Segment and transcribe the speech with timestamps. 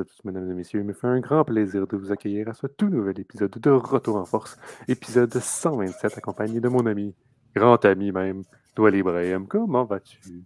[0.00, 0.80] à tous, mesdames et messieurs.
[0.80, 3.70] Il me fait un grand plaisir de vous accueillir à ce tout nouvel épisode de
[3.70, 4.56] Retour en Force,
[4.88, 7.14] épisode 127, accompagné de mon ami,
[7.54, 8.42] grand ami même,
[8.76, 9.46] Doual Ibrahim.
[9.46, 10.44] Comment vas-tu?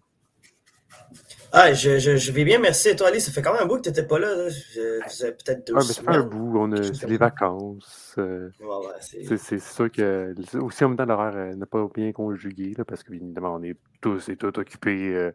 [1.50, 2.90] Ah, je, je, je, vais bien, merci.
[2.90, 4.34] Et toi, Ali, ça fait quand même un bout que tu n'étais pas là.
[4.34, 4.44] là.
[4.44, 6.58] peut-être deux ah, mais ça fait un bout.
[6.58, 8.14] On a, c'est les vacances.
[8.18, 9.36] Euh, ouais, ouais, c'est...
[9.38, 13.02] C'est, sûr que aussi en même temps, l'horaire euh, n'a pas bien conjugué là, parce
[13.02, 15.30] qu'évidemment, on est tous et toutes occupés euh,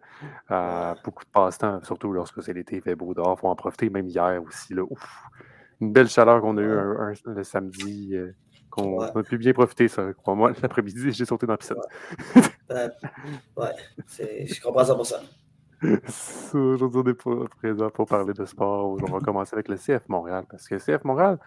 [0.50, 3.36] à beaucoup de passe-temps, surtout lorsque c'est l'été, il fait beau dehors.
[3.38, 4.76] Il faut en profiter, même hier aussi.
[4.76, 4.84] Là.
[4.88, 5.24] Ouf,
[5.82, 8.16] une belle chaleur qu'on a eue un, le samedi.
[8.70, 10.14] qu'on a pu bien profiter, ça.
[10.14, 11.78] Crois-moi, l'après-midi, j'ai sauté dans la piscine.
[12.70, 12.90] Ouais,
[13.58, 13.72] ouais
[14.08, 15.20] je comprends ça pour ça.
[16.54, 18.98] Aujourd'hui, on est présent pour parler de sport.
[19.02, 20.46] On va commencer avec le CF Montréal.
[20.50, 21.38] Parce que le CF Montréal,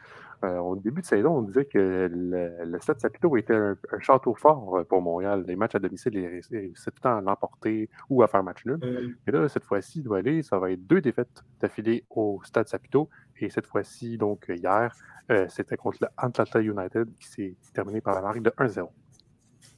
[0.45, 4.84] euh, au début de saison, on disait que le, Stade Saputo était un, château fort
[4.89, 5.45] pour Montréal.
[5.47, 8.64] Les matchs à domicile, ils réussissaient tout le temps à l'emporter ou à faire match
[8.67, 8.77] nul.
[8.77, 9.14] Mm.
[9.27, 10.42] Mais là, cette fois-ci, il doit aller.
[10.42, 13.09] Ça va être deux défaites d'affilée au Stade Saputo.
[13.41, 14.95] Et cette fois-ci, donc hier,
[15.31, 18.89] euh, c'était contre le Atlanta United qui s'est terminé par la marque de 1-0.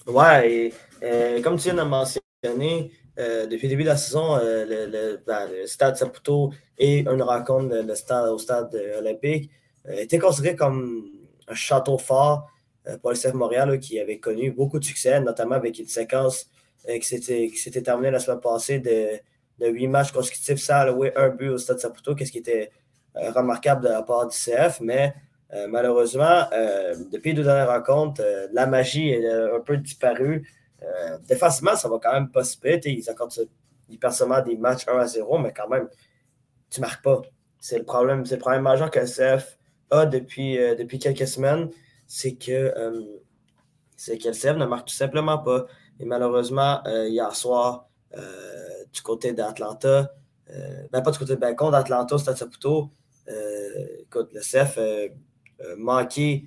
[0.06, 4.36] Ouais, et euh, comme tu viens de mentionner, euh, depuis le début de la saison,
[4.36, 7.74] euh, le, stade Saputo et une rencontre
[8.30, 9.50] au stade euh, olympique
[9.88, 11.08] étaient considérés comme
[11.48, 12.48] un château fort
[13.02, 16.48] pour le CF Montréal qui avait connu beaucoup de succès, notamment avec une séquence
[16.86, 19.18] qui s'était terminée la semaine passée de,
[19.66, 22.70] huit matchs consécutifs sans allouer un but au stade Saputo, ce qui était
[23.14, 25.14] remarquable de la part du CF, mais
[25.68, 26.46] malheureusement,
[27.10, 30.46] depuis les deux dernières rencontres, la magie est un peu disparue.
[30.82, 32.92] Euh, défensivement, ça va quand même pas se péter.
[32.92, 33.32] Ils accordent
[34.00, 35.88] perdent seulement des matchs 1 à 0, mais quand même,
[36.70, 37.22] tu marques pas.
[37.58, 39.58] C'est le problème, c'est le problème majeur que le CF
[39.90, 41.70] a depuis, euh, depuis quelques semaines,
[42.06, 43.02] c'est que, euh,
[43.96, 45.66] c'est le CF ne marque tout simplement pas.
[45.98, 47.88] Et malheureusement, hier soir,
[48.92, 50.12] du côté d'Atlanta,
[50.92, 52.90] ben pas du côté de Bacon, d'Atlanta, Stade Saputo,
[53.98, 56.44] écoute, le CF a manqué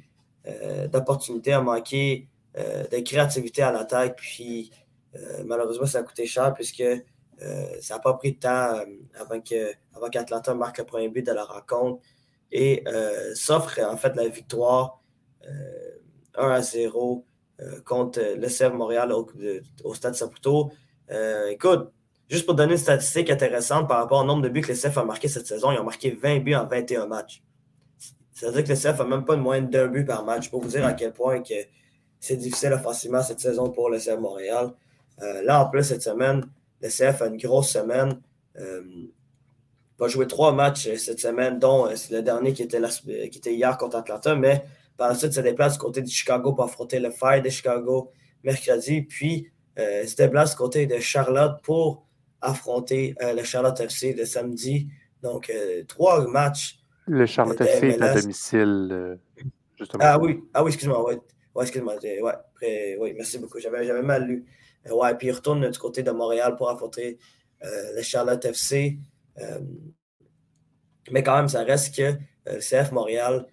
[0.90, 4.18] d'opportunités, a manqué euh, de créativité à l'attaque.
[4.18, 4.72] Puis
[5.16, 7.02] euh, malheureusement, ça a coûté cher puisque euh,
[7.82, 8.76] ça n'a pas pris de temps
[9.16, 12.02] avant qu'Atlanta avant marque le premier but de la rencontre
[12.52, 12.84] et
[13.34, 15.02] s'offre en fait la victoire
[16.36, 17.26] 1 à 0
[17.86, 20.72] contre le CF Montréal au, Stade Saputo.
[21.50, 21.92] écoute,
[22.30, 24.98] juste pour donner une statistique intéressante par rapport au nombre de buts que le CF
[24.98, 27.42] a marqué cette saison, ils ont marqué 20 buts en 21 matchs.
[28.34, 30.70] C'est-à-dire que le CF n'a même pas de moyenne d'un but par match pour vous
[30.70, 31.54] dire à quel point que
[32.22, 34.72] c'est difficile offensivement cette saison pour le CF Montréal.
[35.22, 36.46] Euh, là, en plus, cette semaine,
[36.80, 38.22] le CF a une grosse semaine.
[38.58, 38.84] Euh,
[39.98, 43.76] va jouer trois matchs euh, cette semaine, dont le dernier qui était, qui était hier
[43.78, 44.64] contre Atlanta, mais
[44.98, 48.12] par la suite, se déplace du côté de Chicago pour affronter le Fire de Chicago
[48.44, 52.06] mercredi, puis se déplace du côté de Charlotte pour
[52.40, 54.90] affronter le Charlotte FC le samedi.
[55.24, 55.52] Donc,
[55.88, 56.78] trois matchs.
[57.08, 59.18] Le Charlotte FC est à domicile,
[59.80, 60.04] justement.
[60.06, 61.04] Ah oui, ah oui excuse-moi.
[61.04, 61.20] Ouais.
[61.56, 61.96] Ouais, excuse-moi.
[61.96, 63.60] Ouais, oui, merci beaucoup.
[63.60, 64.46] J'avais mal lu.
[64.88, 67.18] Euh, ouais, puis il retourne du côté de Montréal pour affronter
[67.64, 68.98] euh, le Charlotte FC.
[69.40, 69.60] Euh,
[71.12, 73.46] mais quand même, ça reste que le CF Montréal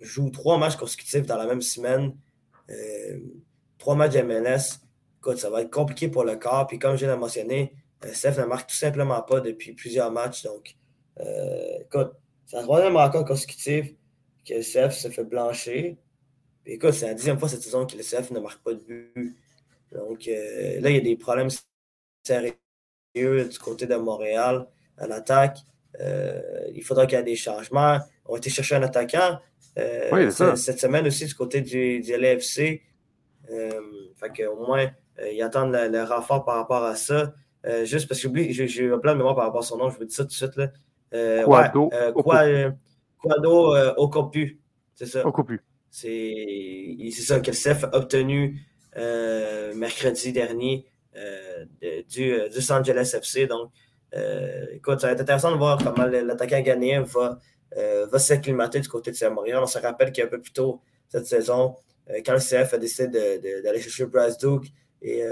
[0.00, 2.16] joue trois matchs consécutifs dans la même semaine.
[3.78, 4.80] trois matchs MLS.
[5.18, 6.66] Écoute, ça va être compliqué pour le corps.
[6.66, 10.42] Puis comme je l'ai mentionné, le CF ne marque tout simplement pas depuis plusieurs matchs.
[10.44, 10.76] Donc,
[11.80, 12.12] écoute,
[12.46, 13.94] c'est la troisième rencontre consécutive
[14.44, 15.24] que CF se fait
[16.66, 19.36] écoute, c'est la dixième fois cette saison que le CF ne marque pas de but.
[19.92, 21.48] Donc euh, là, il y a des problèmes
[22.22, 22.54] sérieux
[23.14, 25.58] du côté de Montréal à l'attaque.
[26.00, 26.40] Euh,
[26.74, 27.98] il faudra qu'il y ait des changements.
[28.24, 29.38] On va été chercher un attaquant
[29.78, 32.82] euh, cette semaine aussi du côté du, du LFC.
[34.16, 34.90] fait au moins,
[35.30, 37.34] ils attendent le, renfort par rapport à ça.
[37.84, 40.04] juste parce que j'ai eu plein de mémoire par rapport à son nom, je vous
[40.04, 40.56] dis ça tout de suite.
[40.56, 40.68] Là.
[41.44, 41.90] Quado,
[42.24, 42.70] ouais,
[43.20, 44.58] Quado Okopu.
[44.94, 45.26] C'est ça.
[45.26, 45.60] Okopu.
[45.92, 48.58] C'est ça que le CEF a obtenu
[48.96, 50.86] euh, mercredi dernier
[51.16, 51.66] euh,
[52.08, 53.46] du, euh, du, Los Angeles FC.
[53.46, 53.70] Donc,
[54.72, 57.38] écoute, ça va être intéressant de voir comment l'attaquant ghanéen va,
[58.10, 59.60] va s'acclimater du côté de CF Montréal.
[59.62, 61.76] On se rappelle qu'un peu plus tôt cette saison,
[62.24, 65.22] quand le CF a décidé d'aller chercher Bryce Duke et,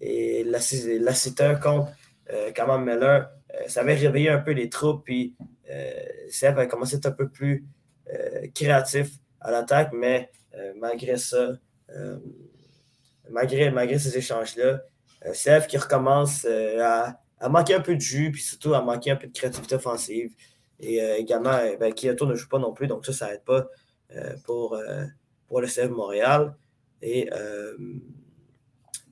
[0.00, 1.92] et Lassiter contre
[2.54, 3.30] Kamal Miller,
[3.68, 5.04] ça avait réveillé un peu les troupes.
[5.04, 5.34] Puis,
[6.28, 7.64] CF a commencé à être un peu plus
[8.54, 11.52] créatif à l'attaque, mais euh, malgré ça,
[11.90, 12.18] euh,
[13.30, 14.80] malgré, malgré ces échanges-là,
[15.26, 17.18] euh, CF qui recommence à,
[17.48, 20.32] manquer un peu de jus, puis surtout à manquer un peu de créativité offensive.
[20.78, 23.68] Et également, ben, Kyoto ne joue pas non plus, donc ça, ça n'aide pas
[24.44, 24.76] pour,
[25.46, 26.56] pour le CF Montréal.
[27.02, 27.30] Et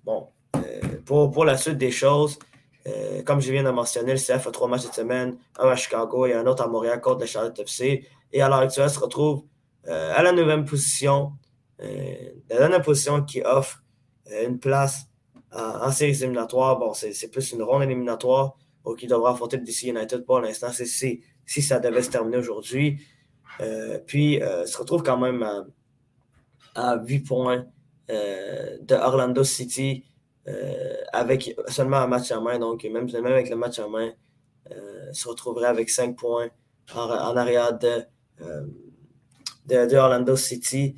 [0.04, 0.28] bon,
[1.04, 2.40] pour, pour, la suite des choses,
[3.24, 6.26] comme je viens de mentionner, le CF a trois matchs cette semaine, un à Chicago
[6.26, 8.06] et un autre à Montréal contre le Charlotte FC.
[8.32, 9.44] Et à l'heure actuelle, se retrouve
[9.86, 11.32] à la neuvième position,
[11.78, 13.82] la dernière position qui offre
[14.44, 15.06] une place
[15.52, 16.78] en, séries éliminatoires.
[16.78, 18.56] Bon, c'est plus une ronde éliminatoire
[18.98, 23.00] qui devra affronter le DC United pour l'instant, si, si ça devait se terminer aujourd'hui.
[24.06, 25.44] puis, se retrouve quand même
[26.74, 27.66] à 8 points
[28.10, 30.04] euh, de Orlando City
[30.48, 32.58] euh, avec seulement un match en main.
[32.58, 34.10] Donc, même, même avec le match en main,
[34.70, 36.48] euh, se retrouverait avec 5 points
[36.94, 38.04] en, arrière de,
[39.70, 40.96] de, Orlando City,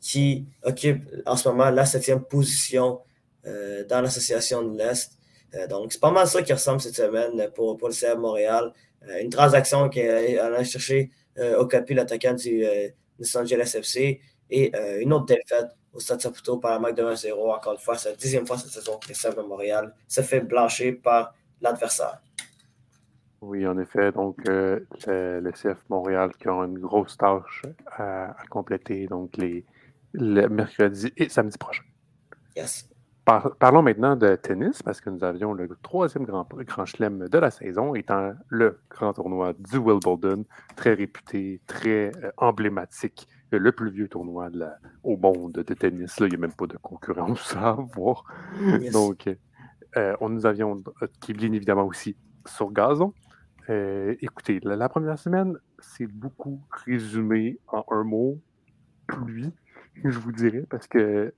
[0.00, 3.00] qui occupe en ce moment la septième position
[3.44, 5.12] dans l'association de l'Est.
[5.68, 8.72] donc, c'est pas mal ça qui ressemble cette semaine pour, pour le CF Montréal.
[9.20, 11.10] une transaction qui est allée chercher
[11.58, 12.64] au capi l'attaquant du
[13.18, 14.20] Los Angeles FC
[14.50, 17.32] et une autre défaite au Stade Saputo par la marque de 1-0.
[17.54, 20.92] Encore une fois, c'est la dixième fois cette saison que le Montréal se fait blancher
[20.92, 22.20] par l'adversaire.
[23.40, 24.12] Oui, en effet.
[24.12, 27.62] Donc, euh, le, CF Montréal qui a une grosse tâche
[27.92, 29.64] à, compléter donc les,
[30.12, 31.82] le mercredi et samedi prochain.
[32.56, 32.88] Yes.
[33.24, 37.50] parlons maintenant de tennis parce que nous avions le troisième grand, grand chelem de la
[37.50, 40.44] saison, étant le grand tournoi du Wimbledon,
[40.74, 44.48] très réputé, très euh, emblématique le plus vieux tournoi
[45.02, 46.16] au monde de tennis.
[46.20, 48.24] il n'y a même pas de concurrence à avoir.
[48.92, 49.28] Donc,
[49.96, 50.82] euh, on nous avions
[51.20, 52.16] Kivlin évidemment aussi
[52.46, 53.12] sur gazon.
[53.68, 58.40] Euh, écoutez, la, première semaine, c'est beaucoup résumé en un mot,
[59.06, 59.52] pluie,
[60.04, 61.34] je vous dirais, parce que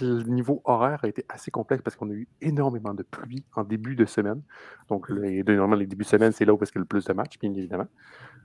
[0.00, 3.64] le niveau horaire a été assez complexe parce qu'on a eu énormément de pluie en
[3.64, 4.42] début de semaine.
[4.88, 7.12] Donc, normalement, les débuts de semaine, c'est là où il y a le plus de
[7.12, 7.88] matchs, bien évidemment.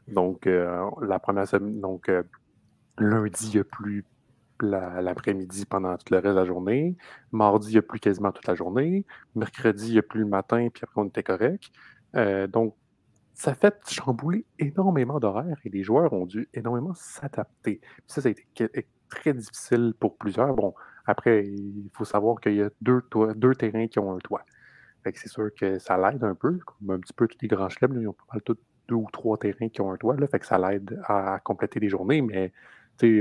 [0.08, 2.12] Donc, euh, la première semaine, donc,
[2.98, 4.06] Lundi, il n'y a plus
[4.60, 6.98] l'après-midi pendant tout le reste de la journée.
[7.32, 9.06] Mardi, il n'y a plus quasiment toute la journée.
[9.36, 11.66] Mercredi, il n'y a plus le matin, puis après, on était correct.
[12.16, 12.76] Euh, donc,
[13.38, 17.80] ça fait chambouler énormément d'horaires et les joueurs ont dû énormément s'adapter.
[18.08, 18.48] Ça, ça a été
[19.10, 20.56] très difficile pour plusieurs.
[20.56, 20.74] Bon,
[21.06, 23.04] après, il faut savoir qu'il y a deux,
[23.36, 24.44] deux terrains qui ont un toit.
[25.06, 28.02] c'est sûr que ça l'aide un peu, comme un petit peu tous les grands chelems,
[28.02, 28.42] ils ont pas mal
[28.88, 31.80] deux ou trois terrains qui ont un toit, là, fait que ça l'aide à compléter
[31.80, 32.52] les journées, mais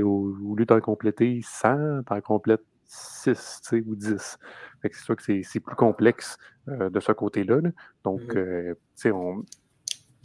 [0.01, 4.39] au, au, lieu d'en compléter 100, t'en complètes 6 ou 10.
[4.81, 6.37] c'est sûr que c'est plus complexe
[6.69, 7.61] euh, de ce côté-là.
[8.03, 8.37] Donc, mmh.
[8.37, 8.75] euh,
[9.13, 9.43] on,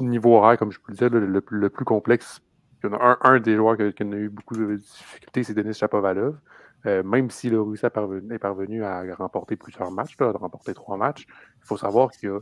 [0.08, 2.40] niveau horaire, comme je vous le disais, le, plus complexe,
[2.82, 5.74] il y en a un, des joueurs qui, a eu beaucoup de difficultés, c'est Denis
[5.74, 6.38] Chapovalov.
[6.84, 10.96] Euh, même s'il a réussi à est parvenu à remporter plusieurs matchs, à remporter trois
[10.96, 12.40] matchs, il faut savoir qu'il a,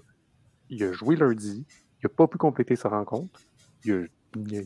[0.71, 3.39] il a joué lundi, il n'a pas pu compléter sa rencontre,
[3.85, 4.09] il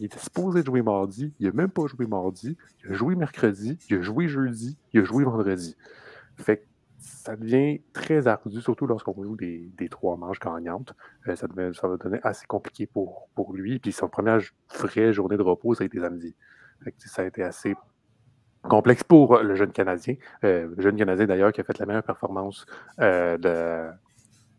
[0.04, 3.96] était supposé jouer mardi, il n'a même pas joué mardi, il a joué mercredi, il
[3.96, 5.76] a joué jeudi, il a joué vendredi.
[6.36, 6.66] Fait
[7.04, 10.94] ça devient très ardu, surtout lorsqu'on joue des, des, trois manches gagnantes.
[11.28, 13.78] Euh, ça, devient, ça va devenir assez compliqué pour, pour lui.
[13.78, 14.40] Puis son première
[14.78, 16.34] vraie journée de repos, ça a été samedi.
[16.98, 17.74] ça a été assez
[18.62, 20.14] complexe pour le jeune Canadien.
[20.44, 22.64] Euh, le jeune Canadien, d'ailleurs, qui a fait la meilleure performance
[23.00, 23.90] euh, de.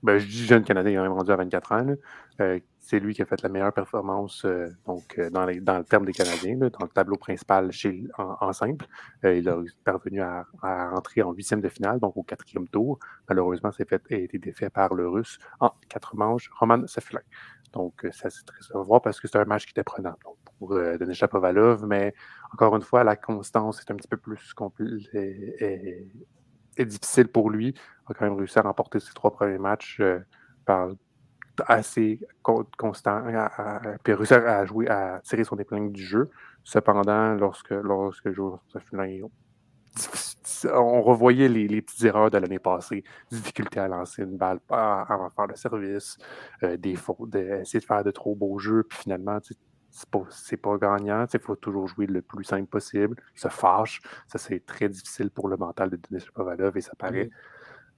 [0.05, 1.95] Ben, je dis jeune Canadien, il est même rendu à 24 ans.
[2.37, 6.05] Là, c'est lui qui a fait la meilleure performance euh, donc, euh, dans, le terme
[6.05, 7.71] des Canadiens, dans le tableau principal
[8.19, 8.85] en, simple.
[9.23, 12.99] Euh, il a parvenu à, rentrer en huitième de finale, donc au quatrième tour.
[13.27, 17.21] Malheureusement, c'est fait a été défait par le Russe en quatre manches, Roman Seflin.
[17.73, 20.13] Donc, ça, c'est très voir parce que c'est un match qui était prenant
[20.59, 22.13] pour Denis Chapovalov, mais
[22.53, 24.53] encore une fois, la constance est un petit peu plus
[25.15, 26.07] et,
[26.83, 27.73] difficile pour lui.
[28.07, 30.01] A quand même réussi à remporter ses trois premiers matchs
[30.65, 30.89] par
[31.67, 33.23] assez constant,
[34.03, 36.29] puis réussir à jouer, à tirer son épingle du jeu.
[36.63, 38.27] Cependant, lorsque, lorsque
[40.73, 45.47] on revoyait les, petites erreurs de l'année passée, difficulté à lancer une balle, à, faire
[45.47, 46.17] le service,
[46.63, 46.77] euh,
[47.61, 49.39] essayer de faire de trop beaux jeux, puis finalement,
[49.95, 51.25] c'est pas, pas gagnant.
[51.33, 53.15] Il faut toujours jouer le plus simple possible.
[53.33, 54.01] Se fâche.
[54.27, 57.29] Ça, c'est très difficile pour le mental de Denis Pavalov et ça paraît.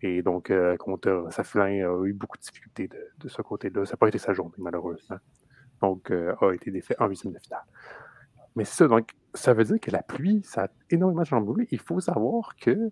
[0.03, 2.87] Et donc, euh, contre Saflin a eu beaucoup de difficultés
[3.17, 3.83] de, ce côté-là.
[3.85, 5.17] Ça n'a pas été sa journée, malheureusement.
[5.81, 7.65] Donc, euh, a été défait en huitième de finale.
[8.55, 11.67] Mais ça, donc, ça veut dire que la pluie, ça a énormément chamboulé.
[11.71, 12.91] Il faut savoir que,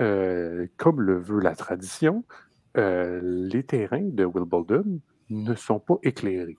[0.00, 2.24] euh, comme le veut la tradition,
[2.74, 6.58] les terrains de Wimbledon ne sont pas éclairés.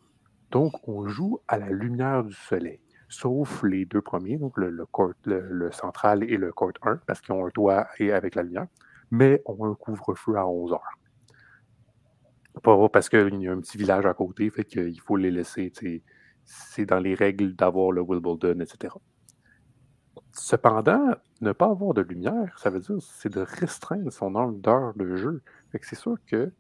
[0.51, 6.24] Donc, on joue à la lumière du soleil, sauf les deux premiers, donc le, central
[6.24, 8.68] et le court 1, parce qu'ils ont un toit et avec la lumière
[9.12, 11.00] mais on a un couvre-feu à 11 heures.
[12.63, 15.72] Pas parce qu'il y a un petit village à côté, fait qu'il faut les laisser.
[16.44, 18.96] C'est dans les règles d'avoir le Wimbledon, etc.
[20.32, 24.94] Cependant, ne pas avoir de lumière, ça veut dire c'est de restreindre son nombre d'heures
[24.96, 25.42] de jeu.
[25.82, 26.51] c'est sûr que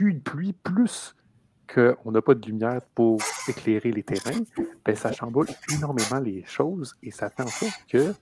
[0.00, 1.14] y a eu de pluie plus
[1.72, 4.40] qu'on n'a pas de lumière pour éclairer les terrains,
[4.84, 8.14] ben, ça chamboule énormément les choses et ça fait en sorte que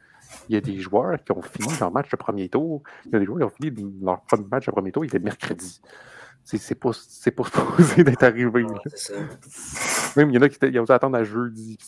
[0.49, 2.83] il y a des joueurs qui ont fini leur match de premier tour.
[3.07, 5.09] Il y a des joueurs qui ont fini leur premier match de premier tour, il
[5.09, 5.81] était mercredi.
[6.45, 8.65] C'est pas, pas supposé d'être arrivé.
[10.17, 11.79] Même il y en a qui ont dû attendre à jeudi.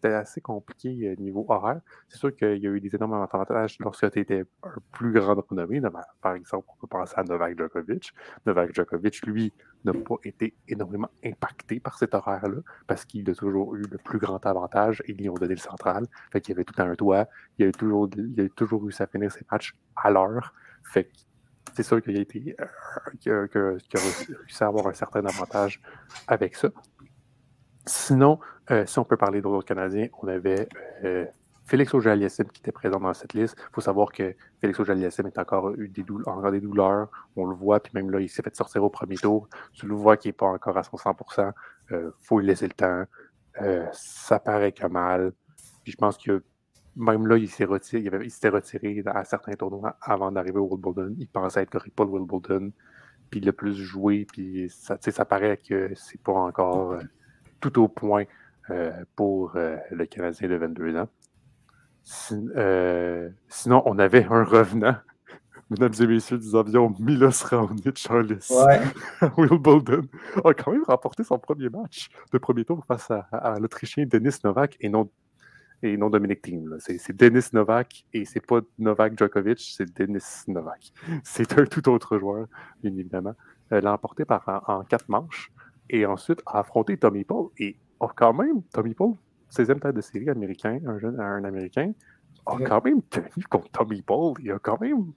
[0.00, 1.80] C'était assez compliqué euh, niveau horaire.
[2.08, 5.34] C'est sûr qu'il y a eu des énormes avantages lorsque tu étais un plus grand
[5.34, 5.80] renommée.
[6.20, 8.12] Par exemple, on peut penser à Novak Djokovic.
[8.46, 9.52] Novak Djokovic, lui,
[9.84, 14.20] n'a pas été énormément impacté par cet horaire-là parce qu'il a toujours eu le plus
[14.20, 16.06] grand avantage et ils ont donné le central.
[16.30, 17.26] Fait qu'il avait tout un toit.
[17.58, 20.54] Il a toujours, il a toujours réussi à finir ses matchs à l'heure.
[20.84, 21.10] Fait
[21.74, 22.56] c'est sûr qu'il a, été,
[23.26, 23.48] euh,
[23.94, 25.80] réussi à avoir un certain avantage
[26.28, 26.68] avec ça.
[27.88, 28.38] Sinon,
[28.70, 30.68] euh, si on peut parler d'autres Canadiens, on avait
[31.04, 31.24] euh,
[31.64, 32.14] Félix auger
[32.52, 33.56] qui était présent dans cette liste.
[33.58, 37.08] Il faut savoir que Félix auger est encore eu des, encore des douleurs.
[37.36, 39.48] On le voit, puis même là, il s'est fait sortir au premier tour.
[39.72, 41.52] Tu le vois qu'il n'est pas encore à son 100%.
[41.90, 43.04] Il faut lui laisser le temps.
[43.92, 45.32] ça paraît que mal.
[45.82, 46.42] Puis je pense que
[46.96, 51.14] même là, il s'est retiré, il, s'était retiré à certains tournois avant d'arriver au Wimbledon.
[51.18, 52.72] Il pensait être correct pour le Wimbledon.
[53.30, 57.02] Puis il a plus joué, puis ça, ça paraît que c'est pas encore euh,
[57.60, 58.24] tout au point
[58.70, 61.08] euh, pour euh, le Canadien de 22 ans.
[62.04, 64.96] sinon, on avait un revenant.
[65.70, 68.80] Mesdames et messieurs, nous avions Milos Raonic Charles ouais.
[69.36, 70.08] Wimbledon
[70.42, 74.38] a quand même remporté son premier match de premier tour face à, à l'Autrichien Denis
[74.44, 75.10] Novak et non
[75.82, 76.76] et non Dominic Thiem.
[76.80, 80.92] C'est Denis Novak et c'est pas Novak Djokovic, c'est Denis Novak.
[81.24, 82.46] C'est un tout autre joueur,
[82.82, 83.34] bien évidemment.
[83.72, 85.52] Euh, l'a emporté par, en, quatre manches
[85.90, 87.48] et ensuite a affronté Tommy Paul.
[87.58, 89.14] Et oh, quand même, Tommy Paul,
[89.50, 91.92] 16e tête de série américain, un jeune un Américain,
[92.46, 94.34] a quand même tenu contre Tommy Paul.
[94.40, 95.12] Il a quand même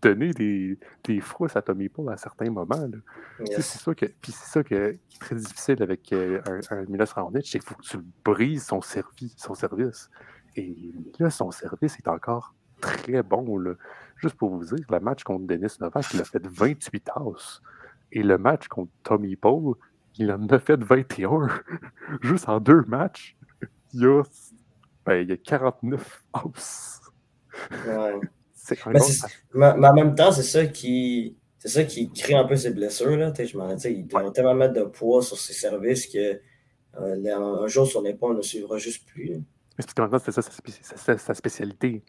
[0.00, 2.88] donner des, des frousses à Tommy Paul à certains moments.
[3.46, 7.46] C'est ça, que, puis ça qui est très difficile avec euh, un, un Milos Raonic,
[7.46, 10.10] c'est qu'il faut que tu brises son, service, son service.
[10.56, 13.56] Et là, son service est encore très bon.
[13.58, 13.74] Là.
[14.16, 17.62] Juste pour vous dire, le match contre Denis Novak, il a fait 28 tasses.
[18.10, 19.76] Et le match contre Tommy Paul,
[20.18, 21.48] il en a fait 21.
[22.22, 23.36] Juste en deux matchs,
[23.94, 24.22] il y a,
[25.06, 27.00] ben, il y a 49 tasses.
[29.54, 31.36] Mais, en même temps, c'est ça qui.
[31.58, 33.16] C'est ça qui crée un peu ces blessures.
[33.16, 33.32] Là.
[33.38, 36.40] Je m'en il doit tellement mettre de poids sur ses services que
[37.00, 39.40] euh, un jour son épaule ne suivra juste plus.
[39.78, 40.02] Mais c'était
[40.32, 42.02] ça sa, spécialité.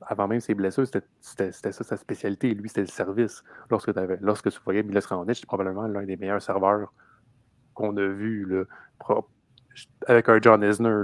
[0.00, 2.54] avant même ses blessures, c'était ça sa spécialité.
[2.54, 3.44] Lui, c'était le service.
[3.70, 3.90] Lorsque,
[4.22, 6.90] lorsque tu voyais Milos Raonic, c'est probablement l'un des meilleurs serveurs
[7.78, 8.44] qu'on a vu.
[8.44, 8.64] Là,
[10.06, 11.02] avec un John Isner.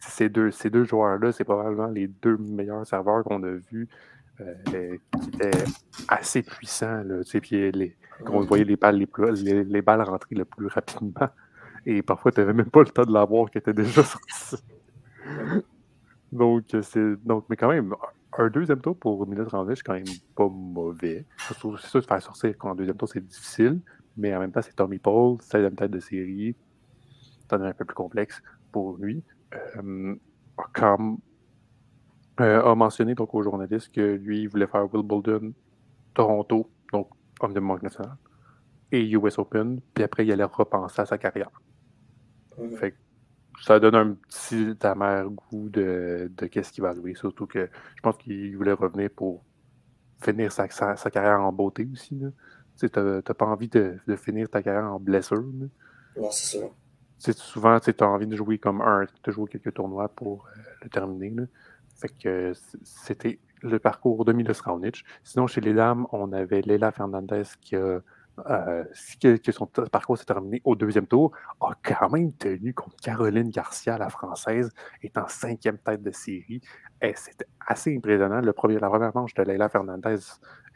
[0.00, 3.88] Ces deux, ces deux joueurs-là, c'est probablement les deux meilleurs serveurs qu'on a vus
[4.40, 5.64] euh, qui étaient
[6.08, 7.02] assez puissants.
[7.04, 7.96] Là, puis les,
[8.26, 11.28] on voyait les balles, les, plus, les, balles rentrer le plus rapidement.
[11.86, 14.56] Et parfois, tu n'avais même pas le temps de l'avoir qui était déjà sorti.
[16.32, 17.16] donc, c'est.
[17.24, 17.94] Donc, mais quand même,
[18.36, 20.04] un deuxième tour pour Milos Raonic, c'est quand même
[20.36, 21.24] pas mauvais.
[21.38, 23.80] C'est sûr de faire sortir en deuxième tour, c'est difficile.
[24.16, 26.54] Mais en même temps, c'est Tommy Paul, 16e tête de série
[27.56, 29.22] un peu plus complexe pour lui.
[29.76, 30.14] Euh,
[30.72, 31.18] comme
[32.40, 35.52] euh, a mentionné donc aux journalistes que lui il voulait faire Wimbledon,
[36.14, 37.08] Toronto, donc
[37.40, 38.16] homme de manque national,
[38.92, 41.50] et US Open, puis après il allait repenser à sa carrière.
[42.76, 42.94] Fait
[43.62, 48.02] ça donne un petit amer goût de, de qu'est-ce qu'il va jouer, surtout que je
[48.02, 49.44] pense qu'il voulait revenir pour
[50.22, 52.22] finir sa, sa, carrière en beauté aussi.
[52.88, 55.44] Tu n'as pas envie de, de, finir ta carrière en blessure.
[56.16, 56.66] Non, c'est ça
[57.36, 60.88] souvent, tu as envie de jouer comme un, de jouer quelques tournois pour euh, le
[60.88, 61.32] terminer.
[61.96, 65.04] Fait que c'était le parcours de Milos Raonic.
[65.22, 68.00] Sinon, chez les dames, on avait Leila Fernandez qui a
[68.48, 68.84] euh,
[69.20, 73.98] que, son parcours s'est terminé au deuxième tour, a quand même tenu contre Caroline Garcia,
[73.98, 74.70] la française,
[75.02, 76.60] étant cinquième tête de série.
[77.14, 78.40] C'était assez impressionnant.
[78.40, 80.18] Le premier, la première manche de Leila Fernandez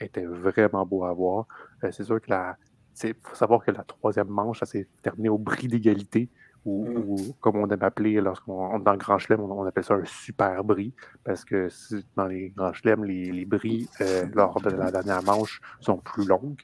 [0.01, 1.47] était vraiment beau à voir.
[1.83, 2.57] Euh, c'est sûr que la,
[3.03, 6.29] il faut savoir que la troisième manche, ça s'est terminé au bris d'égalité,
[6.65, 7.33] ou, mm.
[7.41, 10.95] comme on aime appeler lorsqu'on dans le Grand Chelem, on, appelle ça un super bris,
[11.25, 11.69] parce que
[12.17, 16.27] dans les Grands Chelem, les, les bris euh, lors de la dernière manche sont plus
[16.27, 16.63] longues,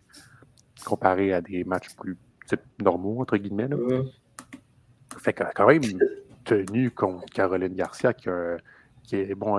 [0.84, 2.16] comparés à des matchs plus
[2.80, 3.68] normaux, entre guillemets.
[3.68, 4.08] Mm.
[5.18, 5.82] Fait que quand même
[6.44, 8.28] tenu contre Caroline Garcia, qui,
[9.04, 9.58] qui est bon,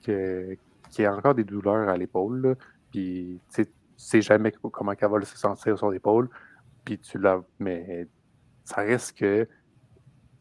[0.00, 2.56] qui, a encore des douleurs à l'épaule,
[2.90, 3.40] puis
[3.96, 6.28] sais jamais comment elle va se sentir sur l'épaule,
[6.84, 7.42] puis tu l'as.
[7.58, 8.06] Mais
[8.64, 9.48] ça reste que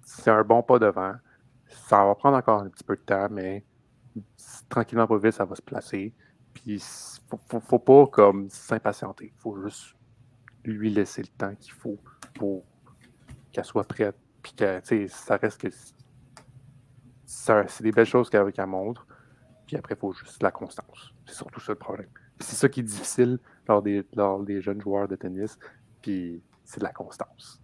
[0.03, 1.13] c'est un bon pas devant.
[1.67, 3.63] Ça va prendre encore un petit peu de temps, mais
[4.69, 6.13] tranquillement, pas vite, ça va se placer.
[6.53, 6.81] Puis
[7.27, 9.33] faut, faut, pas comme s'impatienter.
[9.35, 9.94] Il faut juste
[10.71, 11.97] lui laisser le temps qu'il faut
[12.33, 12.63] pour
[13.51, 14.15] qu'elle soit prête.
[14.41, 15.67] Puis que, ça reste que.
[17.25, 19.05] C'est des belles choses qu'elle montre.
[19.65, 21.13] Puis après, il faut juste la constance.
[21.25, 22.09] C'est surtout ça le problème.
[22.39, 25.57] C'est ça qui est difficile lors des, lors des jeunes joueurs de tennis.
[26.01, 27.61] Puis c'est de la constance.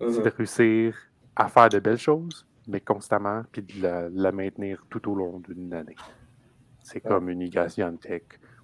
[0.00, 0.36] C'est de mm-hmm.
[0.36, 0.96] réussir
[1.36, 5.72] à faire de belles choses, mais constamment, puis de la, maintenir tout au long d'une
[5.74, 5.96] année.
[6.82, 7.66] C'est comme une Iga
[8.00, 8.22] Tech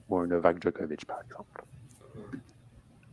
[0.08, 1.62] ou un Novak Djokovic, par exemple.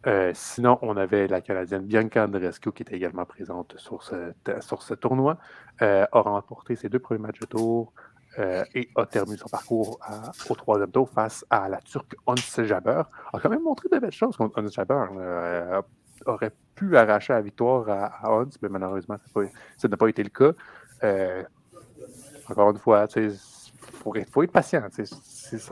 [0.07, 5.37] Euh, sinon, on avait la Canadienne Bianca Andreescu qui était également présente sur ce, tournoi,
[5.81, 7.91] euh, a remporté ses deux premiers matchs de tour
[8.37, 9.99] euh, et a terminé son parcours
[10.49, 13.03] au troisième tour face à la Turque Ons Jaber.
[13.33, 15.05] A quand même montré de belles choses contre Ons Jaber.
[16.25, 19.17] aurait pu arracher la victoire à, Ons, mais malheureusement,
[19.77, 20.51] ça n'a pas, été le cas.
[22.47, 23.31] encore une fois, il
[24.31, 24.87] faut, être patient.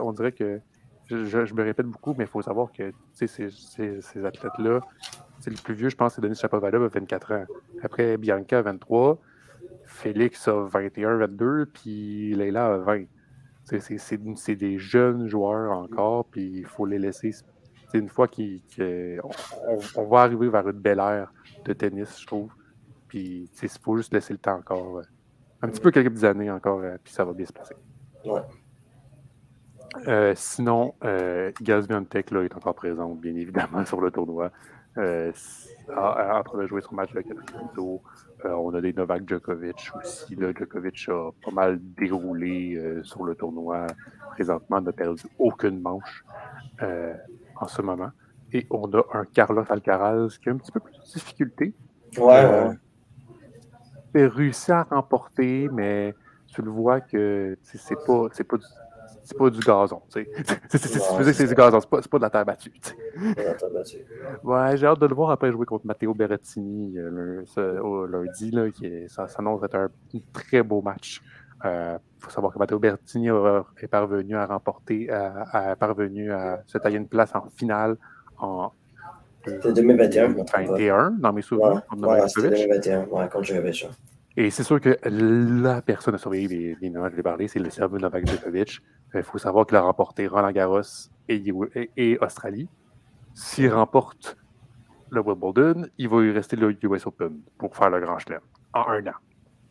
[0.00, 0.60] on dirait que
[1.08, 4.80] je, me répète beaucoup, mais il faut savoir que ces, ces athlètes-là,
[5.50, 7.44] le plus vieux, je pense, c'est Denis Chapovalov, a 24 ans.
[7.82, 9.18] Après, Bianca, 23.
[9.86, 13.04] Félix a 21, 22, puis Leila a 20.
[13.64, 17.32] C'est des jeunes joueurs encore, puis il faut les laisser.
[17.92, 18.58] Une fois qu'on
[19.96, 21.32] on, va arriver vers une belle ère
[21.64, 22.52] de tennis, je trouve.
[23.06, 24.98] Puis il faut juste laisser le temps encore.
[24.98, 25.02] Euh,
[25.62, 27.74] un petit peu quelques années encore, euh, puis ça va bien se passer.
[28.24, 28.40] Ouais.
[30.06, 32.00] Euh, sinon, euh, Gaz là,
[32.42, 34.50] est encore présent, bien évidemment, sur le tournoi.
[34.96, 35.32] Euh,
[35.88, 38.02] en train de jouer son match le quatrième tour.
[38.44, 40.36] Euh, on a des Novak Djokovic aussi.
[40.36, 43.86] Là, Djokovic a pas mal déroulé sur le tournoi.
[44.32, 46.24] Présentement, n'a perdu aucune manche
[46.80, 48.10] en ce moment.
[48.52, 51.74] Et on a un Carlos Alcaraz qui a un petit peu plus de difficulté.
[52.16, 52.70] Ouais,
[54.14, 56.14] Il a réussi à remporter, mais
[56.46, 58.64] tu le vois que c'est pas, pas du
[59.24, 60.02] c'est pas du gazon.
[60.12, 60.26] Tu
[60.68, 60.78] sais,
[61.32, 62.72] c'est du gazon, c'est pas, pas de la terre battue.
[64.44, 68.50] Ouais, j'ai hâte de le voir après jouer contre Matteo Berrettini euh, le, lundi.
[68.50, 69.88] Là, qui est, ça s'annonce être un,
[70.32, 71.22] très beau match.
[71.62, 73.28] Il euh, faut savoir que Matteo Berrettini
[73.80, 77.96] est parvenu à remporter, a, parvenu à se tailler une place en finale
[78.38, 78.72] en
[79.46, 81.10] 2021.
[81.12, 81.82] dans mes souvenirs.
[81.96, 83.88] Ouais, ouais, 2021, ouais, contre Djokovic.
[84.36, 87.70] Et c'est sûr que la personne à surveiller, les, les je l'ai parlé, c'est le
[87.70, 88.80] Serbe Novak Djokovic.
[89.14, 90.80] Il faut savoir qu'il a remporté Roland Garros
[91.28, 92.68] et, Australie.
[93.32, 94.36] S'il remporte
[95.10, 98.40] le Wimbledon, il va y rester le US Open pour faire le Grand Chelem
[98.72, 99.14] en un an.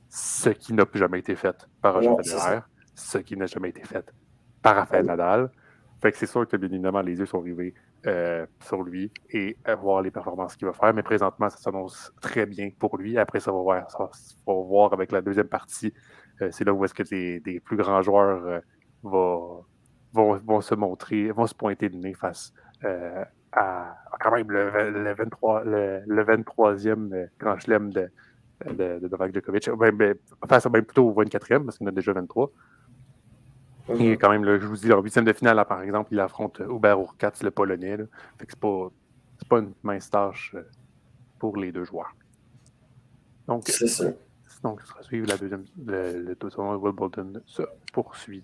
[0.08, 2.60] Ce qui n'a plus jamais été fait par Roger Federer,
[2.95, 4.13] ce qui n'a jamais été fait
[4.62, 5.52] par Rafael Nadal.
[6.02, 7.73] Fait que c'est sûr que bien évidemment les yeux sont rivés
[8.06, 10.94] euh, sur lui et voir les performances qu'il va faire.
[10.94, 13.18] Mais présentement, ça s'annonce très bien pour lui.
[13.18, 14.10] Après, ça va voir, ça
[14.48, 15.94] va voir avec la deuxième partie.
[16.42, 18.60] Euh, c'est là où est-ce que des, plus grands joueurs euh,
[19.04, 19.66] vont,
[20.13, 22.54] vont, se montrer, vont se pointer le nez face
[23.56, 28.10] à, quand même le, 23, le, 23e euh, grand chelem de,
[28.66, 29.70] de, Novak Djokovic.
[29.72, 30.16] Ben, ben,
[30.48, 32.52] face même plutôt au 24e, parce qu'il en a déjà 23.
[33.89, 37.00] Et quand même, je vous dis, en huitième de finale, par exemple, il affronte Hubert
[37.00, 37.98] Urkatz, le Polonais.
[37.98, 38.06] Là.
[38.39, 38.89] Fait que c'est pas,
[39.50, 40.63] pas une mince tâche euh,
[41.39, 42.15] pour les deux joueurs.
[43.48, 44.06] Donc, c'est ça.
[44.63, 48.43] Donc, ça sera suivre la deuxième, le, tournoi de Wimbledon se poursuit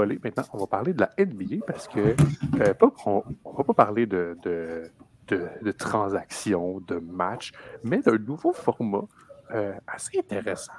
[0.00, 0.18] aller.
[0.22, 2.74] Maintenant, on va parler de la NBA parce que euh,
[3.06, 4.90] on ne va pas parler de, de,
[5.28, 7.52] de, transactions, de matchs,
[7.84, 9.04] mais d'un nouveau format
[9.54, 10.72] euh, assez intéressant.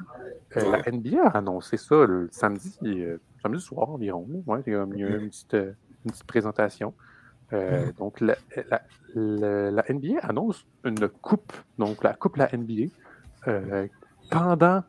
[0.57, 2.77] Euh, la NBA a annoncé ça le samedi,
[3.41, 4.27] samedi soir environ.
[4.45, 6.93] Ouais, il y a une petite, une petite présentation.
[7.97, 8.35] donc, la,
[8.69, 8.81] la,
[9.15, 12.89] la, NBA annonce une coupe, donc la coupe la NBA,
[14.31, 14.83] pendant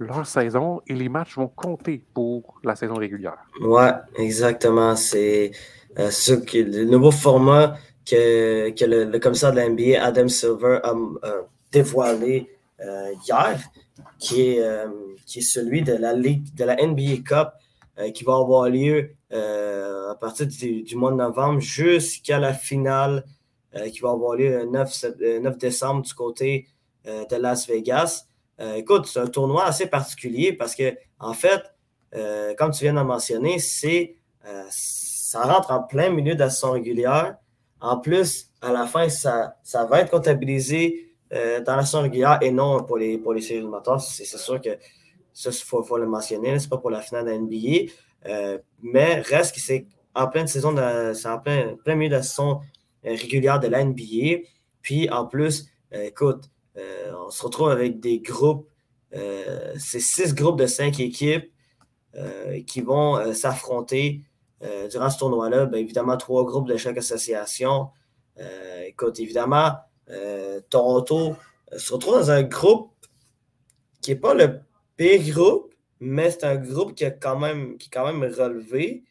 [0.00, 3.38] leur saison et les matchs vont compter pour la saison régulière.
[3.60, 4.96] Ouais, exactement.
[4.96, 5.52] C'est
[5.98, 7.76] euh, ce qui, le nouveau format
[8.08, 10.94] que, que le, commissaire de la NBA, Adam Silver, a
[11.70, 12.59] dévoilé euh,
[13.26, 13.60] hier,
[14.18, 14.88] qui est, euh,
[15.26, 17.48] qui est celui de la Ligue de la NBA Cup
[18.14, 23.24] qui va avoir lieu à partir du, du, mois de novembre jusqu'à la finale
[23.92, 25.04] qui va avoir lieu le 9,
[25.42, 26.66] 9 décembre du côté
[27.04, 28.24] de Las Vegas.
[28.60, 31.62] Euh, écoute, c'est un tournoi assez particulier parce que, en fait,
[32.14, 34.16] euh, comme tu viens de mentionner, c'est
[34.46, 37.36] euh, ça rentre en plein milieu de la saison régulière.
[37.80, 42.50] En plus, à la fin, ça, ça va être comptabilisé dans la saison régulière et
[42.50, 43.66] non pour les, pour les séries
[44.00, 44.70] C'est sûr que
[45.32, 46.58] ça, il faut, le mentionner.
[46.58, 48.62] Ce n'est pas pour la finale de la NBA.
[48.82, 50.74] mais reste que c'est en pleine saison,
[51.14, 52.60] c'est en plein, milieu de la saison
[53.04, 54.42] régulière de la NBA.
[54.82, 58.68] Puis, en plus, écoute, euh, on se retrouve avec des groupes,
[59.14, 61.50] euh, c'est six groupes de cinq équipes
[62.14, 64.22] euh, qui vont s'affronter
[64.90, 65.64] durant ce tournoi-là.
[65.66, 67.88] Bien évidemment, trois groupes de chaque association.
[68.86, 69.72] écoute, évidemment,
[70.68, 71.36] Toronto
[71.76, 72.92] se retrouve dans un groupe
[74.00, 74.60] qui n'est pas le
[74.96, 79.04] pire groupe, mais c'est un groupe qui, est quand même relevé.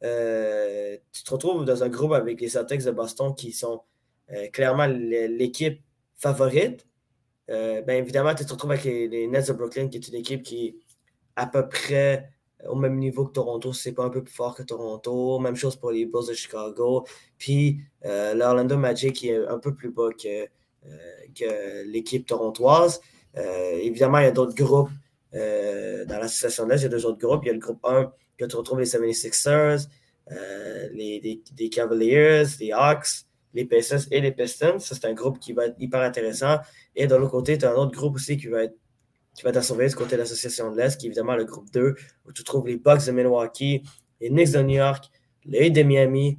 [0.00, 3.82] tu te retrouves dans un groupe avec les Celtics de Boston qui sont
[4.52, 5.80] clairement l'équipe
[6.16, 6.86] favorite.
[7.48, 10.42] bien évidemment, tu te retrouves avec les, les, Nets de Brooklyn, qui est une équipe
[10.42, 10.76] qui est
[11.36, 12.30] à peu près
[12.68, 15.38] au même niveau que Toronto, c'est pas un peu plus fort que Toronto.
[15.38, 17.06] Même chose pour les Bulls de Chicago.
[17.38, 20.44] Puis euh, l'Orlando Magic est un peu plus bas que,
[20.86, 20.88] euh,
[21.38, 23.00] que l'équipe torontoise.
[23.36, 24.90] Euh, évidemment, il y a d'autres groupes
[25.32, 26.80] dans l'association de l'Est.
[26.80, 27.42] Il y a deux autres groupes.
[27.44, 29.86] Il y a le groupe 1 que tu retrouves les 76ers,
[30.92, 34.78] les, les, Cavaliers, les Hawks, les Pacers et les Pistons.
[34.78, 36.58] Ça, c'est un groupe qui va être hyper intéressant.
[36.96, 38.76] Et de l'autre côté, tu as un autre groupe aussi qui va être
[39.40, 41.70] qui va être surveiller du côté de l'association de l'Est, qui est évidemment le groupe
[41.72, 41.94] 2,
[42.26, 43.82] où tu trouves les Bucks de Milwaukee,
[44.20, 45.10] les Knicks de New York,
[45.46, 46.38] les Heat de Miami,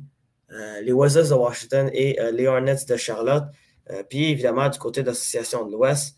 [0.51, 3.45] euh, les Wizards de Washington et euh, les Hornets de Charlotte.
[3.89, 6.15] Euh, puis évidemment, du côté de l'association de l'Ouest,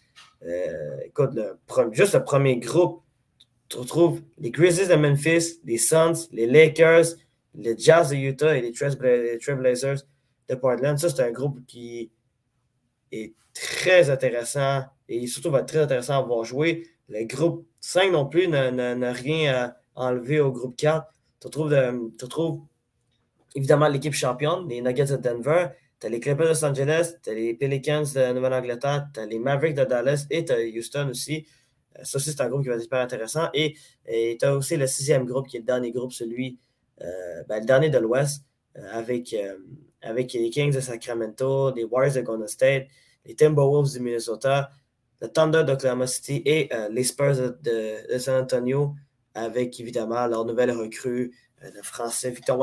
[1.05, 1.57] écoute, le,
[1.93, 3.01] juste le premier groupe,
[3.69, 7.15] tu retrouves les Grizzlies de Memphis, les Suns, les Lakers,
[7.55, 10.03] les Jazz de Utah et les Trailblazers
[10.49, 10.99] de Portland.
[10.99, 12.11] Ça, c'est un groupe qui
[13.13, 16.87] est très intéressant et surtout va être très intéressant à voir jouer.
[17.09, 21.05] Le groupe 5 non plus n'a rien à enlever au groupe 4.
[21.39, 22.61] Tu retrouves,
[23.55, 25.67] évidemment l'équipe championne, les Nuggets de Denver,
[25.99, 29.25] tu as les Clippers de Los Angeles, tu as les Pelicans de Nouvelle-Angleterre, tu as
[29.25, 31.45] les Mavericks de Dallas et tu as Houston aussi.
[31.97, 33.49] Euh, ça aussi, c'est un groupe qui va être super intéressant.
[33.53, 36.59] Et tu as aussi le sixième groupe qui est le dernier groupe, celui,
[37.01, 38.43] euh, ben, le dernier de l'Ouest,
[38.77, 39.35] euh, avec,
[40.01, 42.87] avec les Kings de Sacramento, les Warriors de Golden State,
[43.25, 44.71] les Timberwolves du Minnesota,
[45.23, 48.93] le Thunder d'Oklahoma City et euh, les Spurs de, San Antonio,
[49.33, 51.31] avec évidemment leur nouvelle recrue,
[51.63, 52.59] euh, le français Victor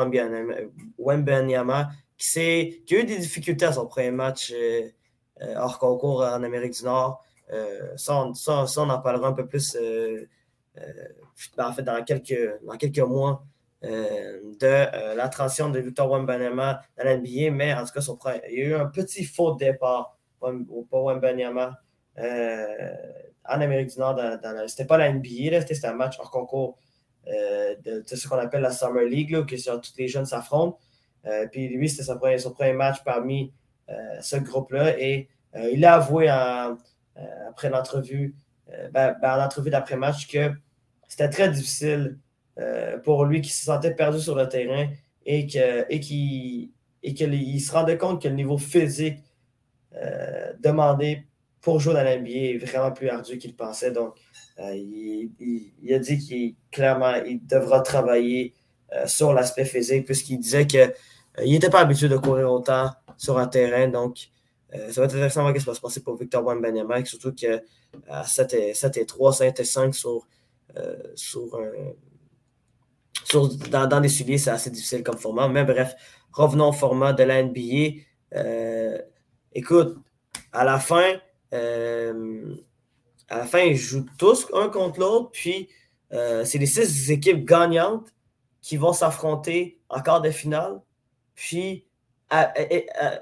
[0.98, 4.90] Wembanyama, qui, qui, a eu des difficultés à son premier match euh,
[5.56, 7.24] hors concours en Amérique du Nord.
[7.96, 9.76] Ça on, en parlera un peu plus
[11.58, 13.42] en fait, dans, quelques, mois.
[13.82, 18.18] de la transition de Victor Wembanyama dans l'NBA, mais en tout cas, son,
[18.50, 21.89] il y a eu un petit faux départ Wembanyama euh,
[22.20, 24.20] en Amérique du Nord.
[24.66, 26.78] C'était pas la NBA, c'était un match hors concours
[27.28, 30.78] euh, de, ce qu'on appelle la Summer League, où tous les jeunes s'affrontent.
[31.26, 32.18] Euh, puis lui, c'était son
[32.52, 33.52] premier, match parmi
[34.20, 34.98] ce groupe-là.
[35.00, 35.28] Et
[35.72, 38.36] il a avoué après l'entrevue,
[38.92, 40.52] ben, ben, en entrevue d'après-match, que
[41.08, 42.18] c'était très difficile
[43.02, 44.88] pour lui, qui se sentait perdu sur le terrain
[45.26, 45.48] et
[45.90, 46.70] et
[47.02, 49.18] et se rendait compte que le niveau physique
[50.60, 51.26] demandé
[51.60, 53.90] pour jouer dans l'NBA est vraiment plus ardu qu'il pensait.
[53.90, 54.14] Donc,
[54.58, 58.54] euh, il, a dit qu'il clairement il devra travailler
[58.92, 63.38] euh, sur l'aspect physique puisqu'il disait qu'il euh, n'était pas habitué de courir autant sur
[63.38, 63.88] un terrain.
[63.88, 64.28] Donc,
[64.72, 67.34] ça va être intéressant de voir ce qui va se passer pour Victor Wembanyama, surtout
[67.34, 67.60] que
[68.24, 68.54] 7,
[68.98, 70.28] et, 3, 7 et 5 sur,
[71.16, 71.60] sur,
[73.24, 75.48] sur dans, dans, souliers, c'est assez difficile comme format.
[75.48, 75.96] Mais bref,
[76.30, 77.96] revenons au format de la NBA.
[79.52, 79.96] écoute,
[80.52, 81.14] à la fin,
[81.52, 82.54] euh,
[83.28, 85.68] à la fin, ils jouent tous un contre l'autre, puis
[86.12, 88.12] euh, c'est les six équipes gagnantes
[88.60, 90.80] qui vont s'affronter en quart de finale,
[91.34, 91.84] puis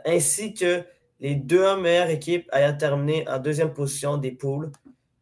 [0.05, 0.85] ainsi que
[1.21, 4.71] les deux meilleures équipes ayant terminé en deuxième position des poules.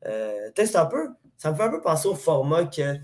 [0.07, 2.97] Euh, test un peu, ça me fait un peu penser au format que,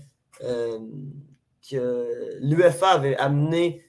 [1.69, 3.81] que l'UFA avait amené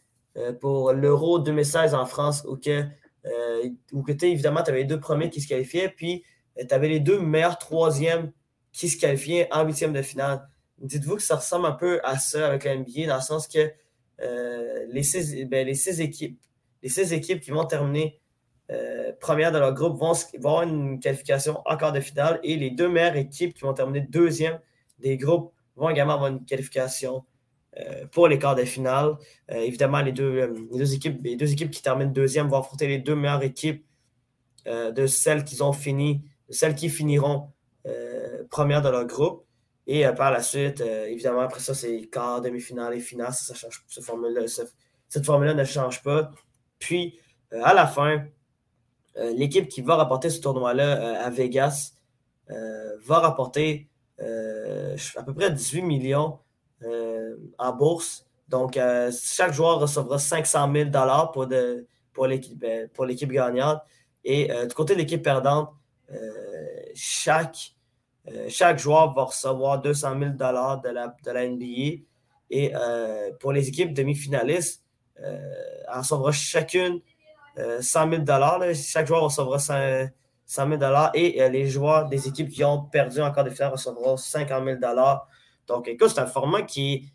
[0.61, 2.85] pour l'Euro 2016 en France, où que
[3.27, 6.25] euh, où que, évidemment, tu avais les deux premiers qui se qualifiaient, puis
[6.59, 8.33] euh, tu avais les deux meilleurs troisièmes
[8.73, 10.49] qui se qualifiaient en huitième de finale.
[10.79, 13.73] Dites-vous que ça ressemble un peu à ça avec la NBA, dans le sens que
[14.21, 16.39] euh, les, six, ben, les, six, équipes,
[16.83, 18.21] les six équipes qui vont terminer
[18.71, 22.71] euh, première de leur groupe vont, vont, avoir une qualification encore de finale et les
[22.71, 24.59] deux meilleures équipes qui vont terminer deuxième
[24.99, 27.25] des groupes vont également avoir une qualification
[28.13, 29.17] pour les quarts de finale.
[29.51, 32.99] Euh, évidemment, les deux, euh, équipes, les deux équipes qui terminent deuxième vont affronter les
[32.99, 33.85] deux meilleures équipes
[34.67, 37.51] de celles qui ont fini, celles qui finiront
[38.49, 39.45] première de leur groupe.
[39.87, 43.35] Et par la suite, évidemment, après ça, c'est quart, demi-finale et finale.
[43.35, 46.31] Ça, change, cette formule-là ne change pas.
[46.79, 47.21] Puis,
[47.53, 48.25] à la fin,
[49.17, 51.93] l'équipe qui va rapporter ce tournoi-là à Vegas
[52.49, 56.43] va rapporter à peu près 18 millions euh,
[57.59, 58.27] en bourse.
[58.49, 60.90] Donc, euh, chaque joueur recevra 500 000
[61.33, 62.88] pour, de, pour l'équipe ben,
[63.29, 63.81] gagnante.
[64.25, 65.70] Et euh, du côté de l'équipe perdante,
[66.94, 67.75] chaque,
[68.77, 72.03] joueur va recevoir 200 000 de la, de la NBA.
[72.51, 72.73] Et
[73.40, 74.85] pour les équipes demi-finalistes,
[75.16, 75.40] elles
[75.92, 77.01] recevront chacune
[77.57, 78.25] 100 000
[78.75, 80.11] Chaque joueur recevra 100
[80.47, 80.83] 000
[81.14, 84.79] et les joueurs des équipes qui ont perdu encore des finales recevront 50 000
[85.66, 87.09] Donc, écoute, c'est un format qui,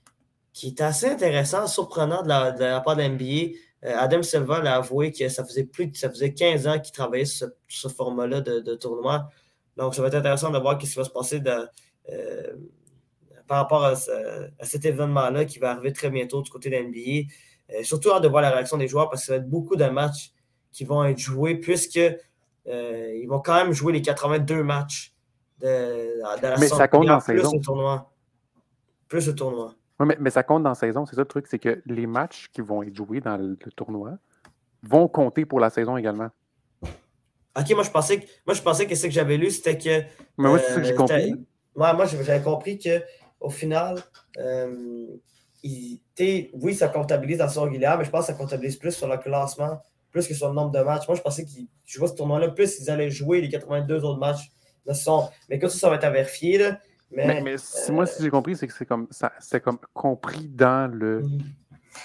[0.53, 3.57] qui est assez intéressant, surprenant de la, part de l'NBA.
[3.81, 7.49] Adam Silva l'a avoué que ça faisait plus ça faisait 15 ans qu'il travaillait sur
[7.67, 9.29] ce, format-là de, tournoi.
[9.77, 11.69] Donc, ça va être intéressant de voir ce qui va se passer de,
[13.49, 17.27] par rapport à, cet événement-là qui va arriver très bientôt du côté de l'NBA.
[17.71, 19.75] Euh, surtout hâte de voir la réaction des joueurs parce que ça va être beaucoup
[19.75, 20.31] de matchs
[20.71, 25.13] qui vont être joués puisque euh, ils vont quand même jouer les 82 matchs
[25.59, 27.51] de, de la mais ça compte plus saison.
[27.53, 28.09] Le tournoi.
[29.10, 29.76] Plus le tournoi.
[30.00, 32.62] mais, ça compte dans la saison, c'est ça le truc, c'est que les matchs qui
[32.62, 34.17] vont être joués dans le, tournoi
[34.84, 36.30] vont compter pour la saison également.
[37.58, 40.02] Ok, moi je pensais que, moi, je pensais que ce que j'avais lu, c'était que.
[40.38, 41.36] Mais moi, c'est ce que j'ai euh, compris.
[41.76, 43.02] moi, j'avais compris que
[43.39, 43.98] au final,
[44.38, 45.08] euh,
[45.63, 49.17] oui, ça comptabilise dans son régulière, mais je pense que ça comptabilise plus sur le
[49.17, 51.08] classement, plus que sur le nombre de matchs.
[51.08, 51.50] Moi, je pensais que
[51.86, 54.50] je vois ce tournoi-là, plus ils allaient jouer les 82 autres matchs
[54.86, 55.30] de son.
[55.50, 56.58] Mais que ça, ça va être à vérifier.
[56.58, 56.80] Là.
[57.12, 57.56] Mais, mais,
[57.89, 61.39] moi, si j'ai compris, c'est que c'est comme ça, c'est comme compris dans le mm.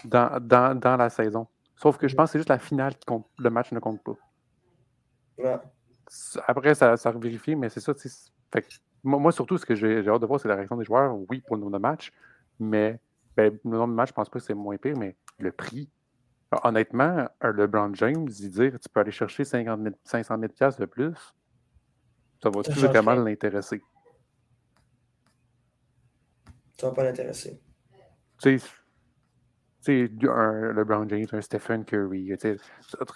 [0.07, 1.47] dans, dans, dans, la saison.
[1.77, 3.27] Sauf que je pense que c'est juste la finale qui compte.
[3.39, 4.17] Le match ne compte pas.
[6.47, 7.93] Après, ça, ça vérifie, mais c'est ça.
[8.53, 8.67] Fait
[9.03, 11.15] moi, surtout, ce que j'ai hâte de voir, c'est la réaction des joueurs.
[11.29, 12.11] Oui, pour le nombre de matchs,
[12.59, 12.99] mais
[13.37, 15.91] ben, le nombre de matchs, je pense pas que c'est moins pire, mais le prix.
[16.63, 21.35] Honnêtement, un LeBron James, il dire tu peux aller chercher 50 500 000 de plus,
[22.41, 23.83] ça va toujours vraiment l'intéresser?
[26.77, 27.61] Ça va pas l'intéresser.
[28.43, 32.35] Tu sais, un LeBron James, un Stephen Curry,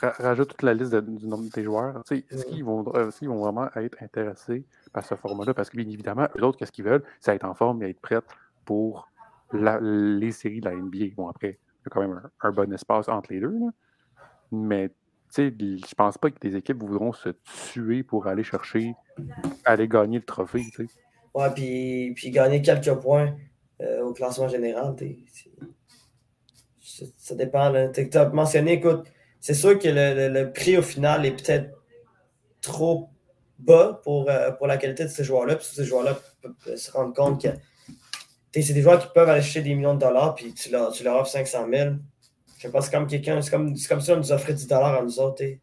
[0.02, 2.02] rajoute toute la liste du nombre des joueurs.
[2.10, 5.54] Est-ce qu'ils vont, euh, vont, vraiment être intéressés par ce format-là?
[5.54, 7.04] Parce que bien évidemment, eux autres, qu'est-ce qu'ils veulent?
[7.20, 8.20] C'est être en forme et être prêts
[8.64, 9.08] pour
[9.52, 11.14] les séries de la NBA.
[11.16, 13.58] Bon, après, il y a quand même un, bon espace entre les deux.
[13.58, 13.70] Là.
[14.52, 14.90] Mais
[15.36, 17.30] je pense pas que les équipes voudront se
[17.72, 18.94] tuer pour aller chercher,
[19.64, 20.64] aller gagner le trophée.
[20.72, 20.86] T'sais.
[21.34, 23.34] Ouais, puis, puis gagner quelques points
[23.80, 24.94] euh, au classement général
[27.18, 27.72] ça dépend.
[27.92, 29.06] Tu as mentionné, écoute,
[29.40, 31.70] c'est sûr que le, prix au final est peut-être
[32.60, 33.10] trop
[33.58, 35.56] bas pour, euh, pour la qualité de ces joueurs-là.
[35.56, 37.48] Puis ces joueurs-là peuvent se rendre compte que
[38.52, 41.04] c'est des joueurs qui peuvent aller acheter des millions de dollars, puis tu leur, tu
[41.04, 41.94] leur offres 500 000.
[42.56, 44.94] Je sais pas, c'est comme quelqu'un, c'est comme, comme si on nous offrait 10 dollars
[44.94, 45.44] à nous autres.
[45.44, 45.58] Ouais,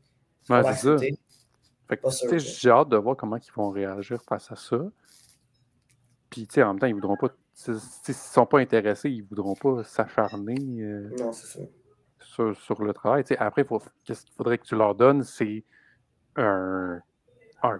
[0.73, 2.37] c'est ça.
[2.37, 4.77] J'ai hâte de voir comment ils vont réagir face à ça.
[6.29, 9.27] Puis, en même temps, ils ne voudront pas S'ils ne sont pas intéressés, ils ne
[9.29, 11.09] voudront pas s'acharner euh,
[12.19, 13.23] sur, le travail.
[13.39, 13.65] après,
[14.03, 15.63] qu'est-ce qu'il faudrait que tu leur donnes, c'est
[16.35, 17.01] un,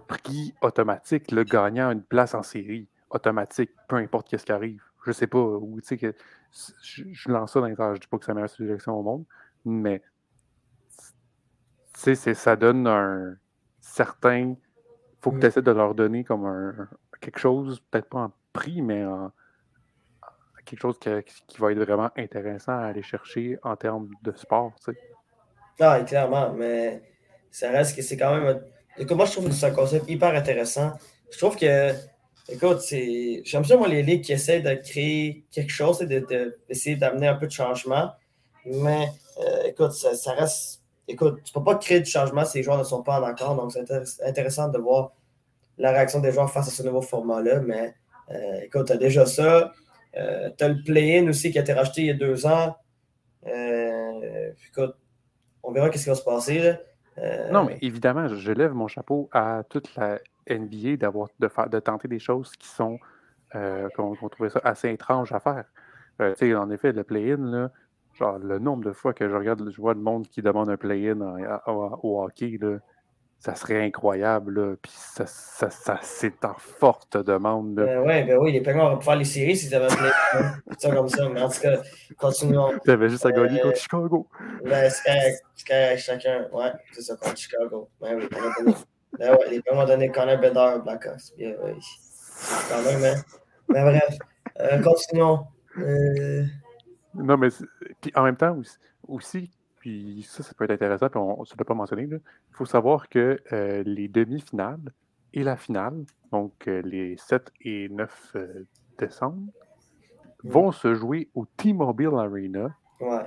[0.08, 4.82] prix automatique, le gagnant une place en série automatique, peu importe ce qui arrive.
[5.04, 6.14] Je ne sais pas où, tu sais, que
[6.82, 9.02] je, lance ça dans les Je ne dis pas que c'est la meilleure suggestion au
[9.02, 9.24] monde,
[9.66, 10.02] mais
[11.92, 13.36] ça donne un
[13.78, 14.38] certain.
[14.38, 14.56] Il
[15.20, 15.40] faut que mm.
[15.40, 16.88] tu essaies de leur donner comme un,
[17.20, 19.32] quelque chose, peut-être pas en prix, mais en,
[20.66, 24.72] quelque chose qui va être vraiment intéressant à aller chercher en termes de sport.
[24.84, 24.98] Tu sais.
[25.80, 27.02] Ah, clairement, mais
[27.50, 28.60] ça reste que c'est quand même.
[28.98, 30.92] Écoute, moi, je trouve que c'est un concept hyper intéressant.
[31.30, 31.92] Je trouve que,
[32.48, 32.80] écoute.
[32.90, 37.34] J'aime ça, moi, les ligues qui essaient de créer quelque chose et d'essayer d'amener un
[37.34, 38.10] peu de changement.
[38.64, 40.82] Mais, euh, écoute, ça, reste.
[41.08, 43.24] Écoute, tu ne peux pas créer du changement si les joueurs ne sont pas en
[43.24, 43.54] accord.
[43.54, 45.12] Donc, c'est intéressant de voir
[45.78, 47.60] la réaction des joueurs face à ce nouveau format-là.
[47.60, 47.94] Mais,
[48.30, 49.72] euh, écoute, tu as déjà ça.
[50.16, 52.76] Euh, tu as le play-in aussi qui a été racheté il y a deux ans.
[53.46, 54.50] Euh,
[55.62, 56.74] on verra ce qui va se passer.
[57.18, 61.80] Euh, non, mais évidemment, je, lève mon chapeau à toute la NBA de, faire, de
[61.80, 62.98] tenter des choses qui sont
[63.96, 65.64] qu'on trouvait ça assez étrange à faire.
[66.20, 67.70] en effet, le play-in,
[68.12, 70.76] genre le nombre de fois que je regarde, je vois le monde qui demande un
[70.76, 71.18] play-in
[71.66, 72.78] au hockey, là,
[73.38, 74.76] ça serait incroyable.
[74.82, 77.74] Puis ça, ça, ça c'est en forte demande.
[77.74, 81.28] Ben ouais, ben oui, les Penguins pu faire les séries s'ils avaient ça comme ça.
[81.28, 81.80] Mais en tout cas,
[82.18, 82.72] continuons.
[82.84, 84.28] Tu avais juste à gagner contre euh, Chicago.
[84.64, 86.46] Ben, c'est correct, chacun.
[86.52, 87.88] Ouais, c'est ça, contre Chicago.
[88.00, 88.28] Ben oui,
[89.18, 91.34] ben ouais, les Penguins ont donné Connor Bedard aux Blackhawks.
[91.36, 91.72] Bien, oui.
[92.68, 93.22] Quand même, hein.
[93.68, 94.18] Ben bref,
[94.60, 95.46] euh, continuons.
[95.78, 96.44] Euh...
[97.14, 97.48] Non, mais
[98.00, 98.56] puis en même temps
[99.08, 99.50] aussi,
[99.86, 102.08] puis ça, ça peut être intéressant, puis on ne l'a pas mentionné.
[102.10, 102.20] Il
[102.50, 104.92] faut savoir que euh, les demi-finales
[105.32, 108.64] et la finale, donc euh, les 7 et 9 euh,
[108.98, 109.52] décembre,
[110.42, 112.76] vont se jouer au T-Mobile Arena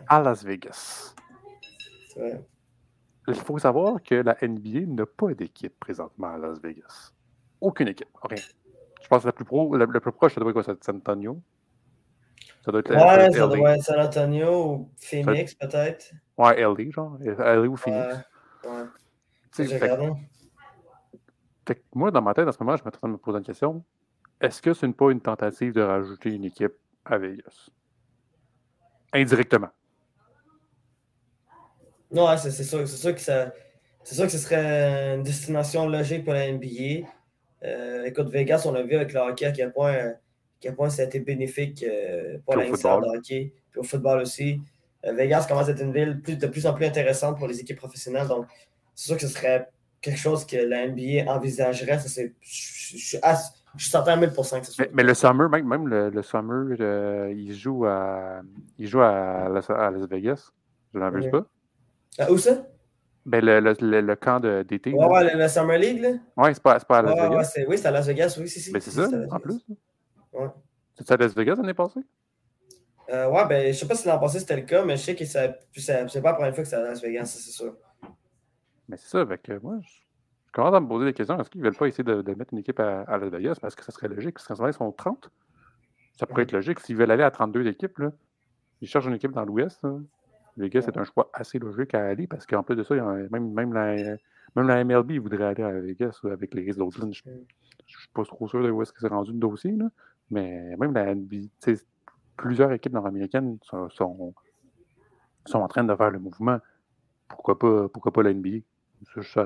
[0.09, 1.15] à Las Vegas.
[2.17, 7.13] Il faut savoir que la NBA n'a pas d'équipe présentement à Las Vegas.
[7.61, 8.43] Aucune équipe, rien.
[9.01, 11.41] Je pense que la plus, pro, la, plus proche, ça doit être quoi, San Antonio?
[12.63, 16.11] Ça doit être, ouais, ça doit être San Antonio ou Phoenix, peut-être.
[16.37, 17.17] Ouais, LA, genre.
[17.21, 18.15] LA ou Phoenix?
[18.65, 18.85] Ouais.
[21.93, 23.83] moi, dans ma tête, à ce moment, je me train de me poser une question.
[24.41, 26.73] Est-ce que ce n'est pas une tentative de rajouter une équipe
[27.05, 27.69] à Vegas?
[29.13, 29.69] Indirectement.
[32.11, 33.53] Non, c'est sûr, sûr, que ça.
[34.03, 37.07] C'est sûr que ce serait une destination logique pour la NBA.
[37.63, 40.13] Euh, écoute, Vegas, on a vu avec le hockey à quel point,
[40.59, 44.61] quel point ça a été bénéfique euh, pour l'industrie de hockey, puis au football aussi.
[45.05, 47.77] Euh, Vegas commence à être une ville de plus en plus intéressante pour les équipes
[47.77, 48.27] professionnelles.
[48.27, 48.47] Donc,
[48.93, 49.69] c'est sûr que ce serait
[50.01, 51.99] quelque chose que la NBA envisagerait.
[51.99, 53.17] Ça, je, je,
[53.77, 54.87] suis certain à 1000 que ce soit.
[54.93, 58.41] Mais, le Summer, même, même le, Summer, il joue à,
[58.77, 59.69] il joue à, Las,
[60.09, 60.51] Vegas.
[60.93, 61.45] Je n'en veux pas.
[62.29, 62.65] où ça?
[63.25, 64.91] Ben, le, le, le, camp d'été.
[64.91, 66.09] Ouais, ouais, le, Summer League, là.
[66.35, 67.53] Ouais, c'est pas, pas à Las Vegas.
[67.67, 68.71] oui, c'est à Las Vegas, oui, si, si.
[68.71, 69.63] Mais c'est ça, en plus.
[70.33, 70.47] Ouais.
[70.95, 72.01] C'est à Las Vegas l'année passée?
[73.09, 75.15] Euh, ouais, ben, je sais pas si l'an passé c'était le cas, mais je sais
[75.15, 77.75] que c'est pas la première fois que c'est à Las Vegas, c'est sûr.
[78.87, 79.89] Mais c'est ça, avec moi, je,
[80.51, 81.39] commence à me poser des questions.
[81.39, 83.75] Est-ce qu'ils veulent pas essayer de, de, mettre une équipe à, à, Las Vegas parce
[83.75, 84.35] que ça serait logique?
[84.35, 85.31] Parce qu'en ce moment, ils sont 30.
[86.19, 86.79] Ça pourrait être logique.
[86.81, 88.11] S'ils veulent aller à 32 équipes, là,
[88.81, 89.81] ils cherchent une équipe dans l'Ouest.
[90.57, 93.73] Vegas, c'est un choix assez logique à aller parce qu'en plus de ça, même, même,
[93.73, 93.95] la,
[94.55, 97.13] même la MLB voudrait aller à Vegas avec les risques d'Oakland.
[97.13, 97.37] Je ne
[97.87, 99.85] suis pas trop sûr de où est-ce que c'est rendu le dossier, là.
[100.31, 101.13] Mais même la
[102.37, 104.33] plusieurs équipes nord-américaines sont, sont,
[105.45, 106.59] sont, en train de faire le mouvement.
[107.27, 108.59] Pourquoi pas, pourquoi pas la NBA?
[109.03, 109.45] C'est juste ça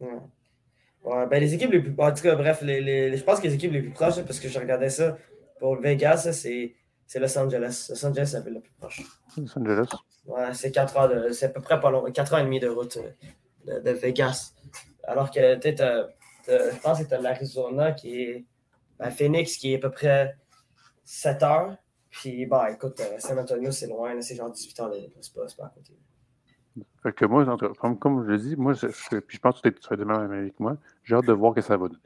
[0.00, 1.26] Ouais.
[1.26, 1.94] ben les équipes les plus.
[1.98, 4.40] En tout cas, bref, les, les, je pense que les équipes les plus proches, parce
[4.40, 5.16] que je regardais ça
[5.60, 6.74] pour Vegas, c'est
[7.06, 7.86] c'est Los Angeles.
[7.90, 9.02] Los Angeles, c'est la ville la plus proche.
[9.36, 9.88] Los Angeles.
[10.26, 11.30] Ouais, c'est 4 heures de.
[11.32, 12.10] C'est à peu près pas long.
[12.10, 12.98] 4 heures et demie de route
[13.68, 14.54] euh, de, Vegas.
[15.04, 15.76] Alors que tu
[16.46, 18.44] je pense que tu l'Arizona qui est.
[18.98, 20.36] Ben, Phoenix qui est à peu près
[21.04, 21.76] 7 heures.
[22.10, 25.46] Puis, bah, écoute, euh, San Antonio, c'est loin, c'est genre 18 heures de c'est pas,
[25.58, 25.94] pas à côté.
[27.02, 27.44] Fait que moi,
[27.78, 28.86] comme, comme je le dis, moi, je,
[29.18, 31.56] puis je pense que tu es de même avec moi, j'ai hâte de voir ce
[31.56, 32.00] que ça va donner.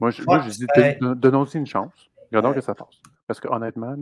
[0.00, 0.66] Moi, je, moi, je dis,
[1.00, 2.10] donnons aussi une chance.
[2.30, 3.00] Regardons que ça passe.
[3.26, 3.94] Parce que honnêtement,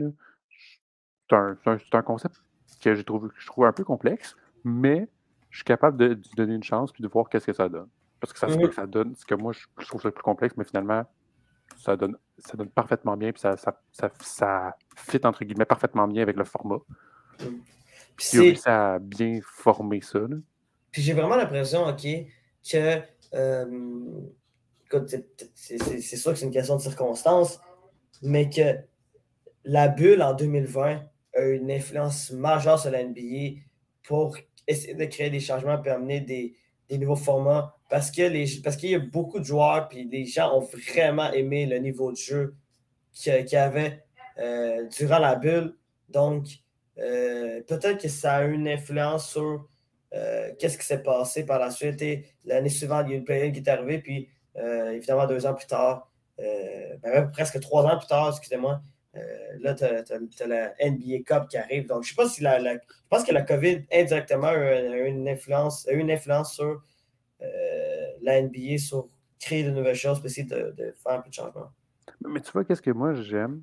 [1.29, 2.35] c'est un, un, concept
[2.81, 5.07] que je trouve, je trouve un peu complexe, mais
[5.49, 7.89] je suis capable de, de donner une chance puis de voir qu'est-ce que ça donne.
[8.19, 10.65] Parce que ça que ça donne ce que moi, je, trouve ça plus complexe, mais
[10.65, 11.05] finalement,
[11.77, 13.79] ça donne, ça donne parfaitement bien, puis ça, ça,
[14.21, 16.79] ça, fit, entre guillemets, parfaitement bien avec le format.
[18.17, 20.19] Puis réussi à bien former ça.
[20.91, 22.05] Puis j'ai vraiment l'impression, OK,
[22.69, 23.01] que
[23.33, 24.21] euh,
[25.53, 27.59] c'est sûr que c'est une question de circonstance,
[28.21, 28.77] mais que
[29.63, 31.01] la bulle en 2020
[31.35, 33.61] a une influence majeure sur la NBA
[34.03, 34.35] pour
[34.67, 36.55] essayer de créer des changements et amener des,
[36.97, 40.61] nouveaux formats parce que parce qu'il y a beaucoup de joueurs puis les gens ont
[40.61, 42.55] vraiment aimé le niveau de jeu
[43.13, 44.03] qu'il y avait
[44.39, 45.75] euh, durant la bulle.
[46.09, 46.45] Donc,
[46.97, 49.67] euh, peut-être que ça a une influence sur
[50.13, 52.03] euh, qu'est-ce qui s'est passé par la suite.
[52.45, 55.67] L'année suivante, il y a une play qui est arrivée, puis évidemment, deux ans plus
[55.67, 58.81] tard, ben, presque trois ans plus tard, excusez-moi,
[59.59, 61.87] là, tu as, la NBA Cup qui arrive.
[61.87, 65.27] Donc, je ne sais pas si la, je pense que la COVID indirectement a une
[65.27, 66.81] influence, a une influence sur
[68.21, 71.71] la NBA, sur créer de nouvelles choses, essayer de, de, faire un peu de changement.
[72.27, 73.61] Mais tu vois, qu'est-ce que moi j'aime?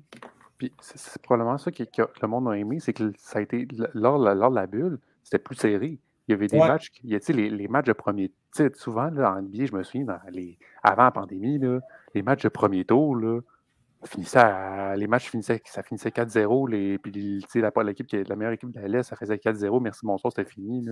[0.57, 4.17] Puis c'est probablement ça que, le monde a aimé, c'est que ça a été, lors,
[4.17, 5.99] lors de la bulle, c'était plus serré.
[6.27, 8.77] Il y avait des matchs, il y a, les, les matchs de premier titre.
[8.77, 11.79] Souvent, là, en NBA, je me souviens, dans les, avant la pandémie, là,
[12.13, 13.39] les matchs de premier tour, là,
[14.95, 16.69] les matchs finissaient, ça finissait 4-0.
[16.69, 19.81] Les, puis l'équipe qui est la meilleure équipe de la ça faisait 4-0.
[19.81, 20.87] Merci, bonsoir, c'était fini.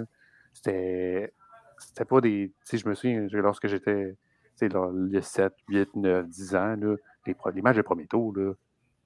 [0.53, 1.33] C'était,
[1.77, 2.53] c'était pas des.
[2.71, 4.15] Je me souviens, lorsque j'étais
[4.61, 6.95] il y a 7, 8, 9, 10 ans, là,
[7.25, 8.53] les, les, matchs de premier tour, là,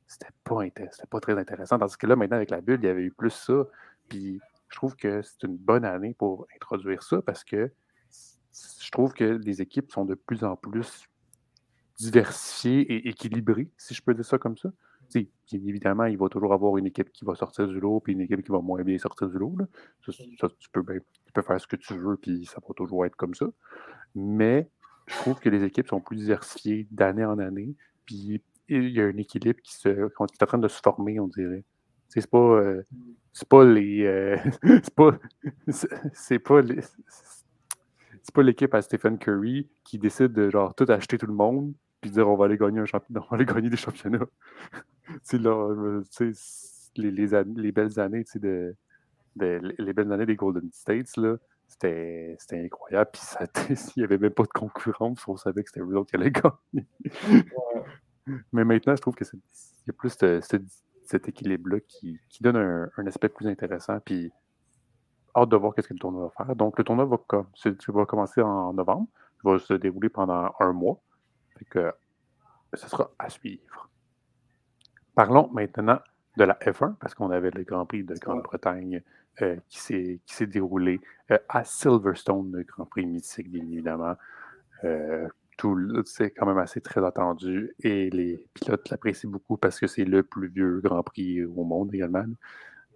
[0.08, 0.62] c'était pas,
[1.10, 1.80] pas très intéressant.
[1.80, 3.66] Tandis que là, maintenant, avec la bulle, il y avait eu plus ça.
[4.08, 4.39] Puis
[4.70, 7.72] je trouve que c'est une bonne année pour introduire ça parce que
[8.52, 11.08] je trouve que les équipes sont de plus en plus
[12.00, 14.70] diversifiées et équilibrées, si je peux dire ça comme ça.
[15.14, 18.22] bien évidemment, il va toujours avoir une équipe qui va sortir du lot, puis une
[18.22, 19.56] équipe qui va moins bien sortir du lot.
[20.06, 20.14] Ça,
[20.60, 23.36] tu, peux, tu peux faire ce que tu veux, puis ça va toujours être comme
[23.36, 23.47] ça.
[24.16, 24.70] Mais
[25.08, 27.76] je trouve que les équipes sont plus diversifiées d'année en année,
[28.06, 31.28] puis il y a un équilibre qui, se, est en train de se former, on
[31.28, 31.64] dirait.
[32.08, 32.82] C'est pas, euh,
[33.34, 34.04] c'est pas les.
[34.06, 34.38] Euh,
[34.84, 35.12] c'est pas.
[36.14, 36.82] C'est pas les.
[38.22, 41.74] C'est pas l'équipe à Stephen Curry qui décide de genre tout acheter tout le monde
[42.02, 44.28] puis dire on va aller gagner un championnat, on va aller gagner des championnats.
[45.24, 46.02] c'est là,
[46.95, 48.76] les, les, les, belles années de,
[49.36, 51.38] de, les belles années des Golden States là,
[51.70, 53.12] c'était incroyable.
[53.14, 56.16] Puis il n'y avait même pas de concurrence, on savait que c'était eux autres qui
[56.16, 56.88] allaient gagner.
[58.52, 60.16] Mais maintenant, je trouve que y a plus
[61.04, 64.00] cet équilibre-là qui, donne un, aspect plus intéressant.
[64.00, 64.32] Puis
[65.36, 66.56] hâte de voir ce que le tournoi va faire.
[66.56, 69.08] Donc, le tournoi va, commencer en novembre.
[69.43, 71.02] Il va se dérouler pendant un mois.
[71.66, 71.91] Que,
[72.74, 73.89] ce sera à suivre.
[75.16, 75.99] Parlons maintenant
[76.38, 79.01] de la F1, parce qu'on avait le Grand Prix de Grande-Bretagne
[79.41, 79.80] euh, qui
[80.26, 81.01] s'est déroulé
[81.32, 84.16] euh, à Silverstone, le Grand Prix mythique, bien évidemment.
[84.84, 85.28] Euh,
[86.05, 90.24] c'est quand même assez très attendu et les pilotes l'apprécient beaucoup parce que c'est le
[90.24, 92.24] plus vieux Grand Prix au monde également.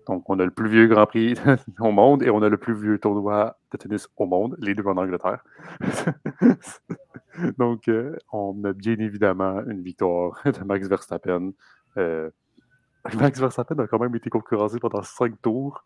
[0.07, 1.35] Donc, on a le plus vieux Grand Prix
[1.79, 4.83] au monde et on a le plus vieux tournoi de tennis au monde, les deux
[4.85, 5.43] en Angleterre.
[7.57, 7.89] Donc,
[8.31, 11.51] on a bien évidemment une victoire de Max Verstappen.
[11.95, 15.83] Max Verstappen a quand même été concurrencé pendant cinq tours.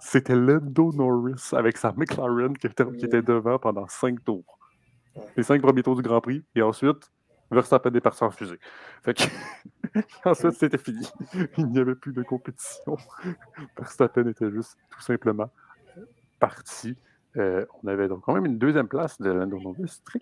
[0.00, 4.58] C'était Lando Norris avec sa McLaren qui était, devant pendant cinq tours.
[5.36, 6.44] Les cinq premiers tours du Grand Prix.
[6.54, 7.10] Et ensuite,
[7.50, 8.58] Verstappen est parti en fusée.
[9.02, 9.24] Fait que...
[10.24, 11.06] ensuite, c'était fini.
[11.58, 12.96] Il n'y avait plus de compétition.
[13.76, 15.50] Verstappen était juste tout simplement
[16.38, 16.96] parti.
[17.36, 20.00] Euh, on avait donc quand même une deuxième place de Lando Norris.
[20.04, 20.18] Très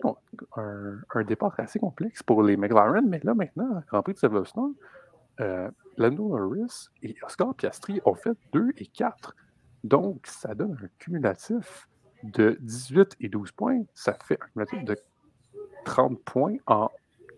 [0.55, 4.73] un, un, départ assez complexe pour les McLaren, mais là maintenant, Grand Prix de Silverstone,
[5.41, 9.35] euh, Lando Norris et Oscar Piastri ont fait 2 et 4.
[9.83, 11.89] Donc, ça donne un cumulatif
[12.23, 13.81] de 18 et 12 points.
[13.93, 14.97] Ça fait un cumulatif de
[15.85, 16.89] 30 points en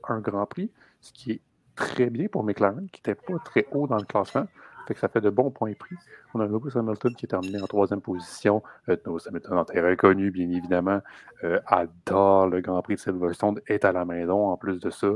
[0.08, 0.72] un Grand Prix,
[1.02, 1.42] ce qui est
[1.76, 4.48] très bien pour McLaren, qui n'était pas très haut dans le classement.
[4.96, 5.96] Ça fait de bons points pris.
[6.34, 8.62] On a Lewis Hamilton qui est terminé en troisième position.
[8.90, 11.02] Euh, Lewis Hamilton, en terrain connu, bien évidemment,
[11.44, 15.08] euh, adore le Grand Prix de Silverstone, est à la maison en plus de ça.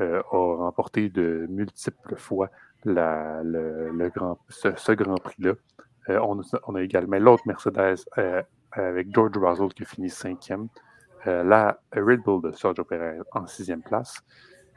[0.00, 2.50] Euh, a remporté de multiples fois
[2.84, 5.54] le, grand, ce, Grand Prix-là.
[6.08, 8.04] On, a également l'autre Mercedes
[8.72, 10.68] avec George Russell qui finit cinquième.
[11.26, 14.22] la Red Bull de Sergio Perez en sixième place.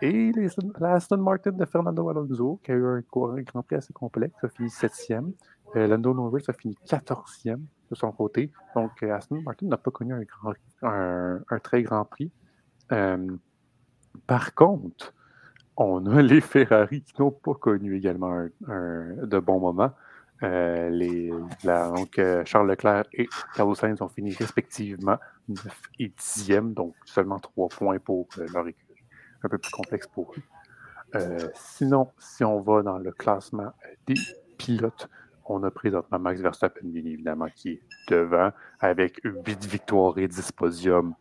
[0.01, 0.47] Et les,
[0.79, 4.49] la Aston Martin de Fernando Alonso, qui a eu un, Grand Prix assez complexe, a
[4.49, 5.33] fini septième.
[5.73, 8.51] Lando Norris a fini quatorzième de son côté.
[8.75, 10.13] Donc, Aston Martin n'a pas connu
[10.81, 12.31] un, très grand prix.
[14.27, 15.13] Par contre,
[15.77, 19.91] on a les Ferrari qui n'ont pas connu également un, de bons moments.
[20.43, 21.29] Euh,
[21.63, 27.39] donc, euh, Charles Leclerc et Carlos Sainz ont fini respectivement 9 et 10e, donc seulement
[27.39, 28.90] 3 points pour euh, leur écurie.
[29.43, 31.51] Un peu plus complexe pour eux.
[31.55, 33.73] sinon, si on va dans le classement
[34.07, 34.15] des
[34.57, 35.09] pilotes,
[35.45, 40.51] on a présentement Max Verstappen, bien évidemment, qui est devant avec 8 victoires et 10
[40.51, 41.15] podiums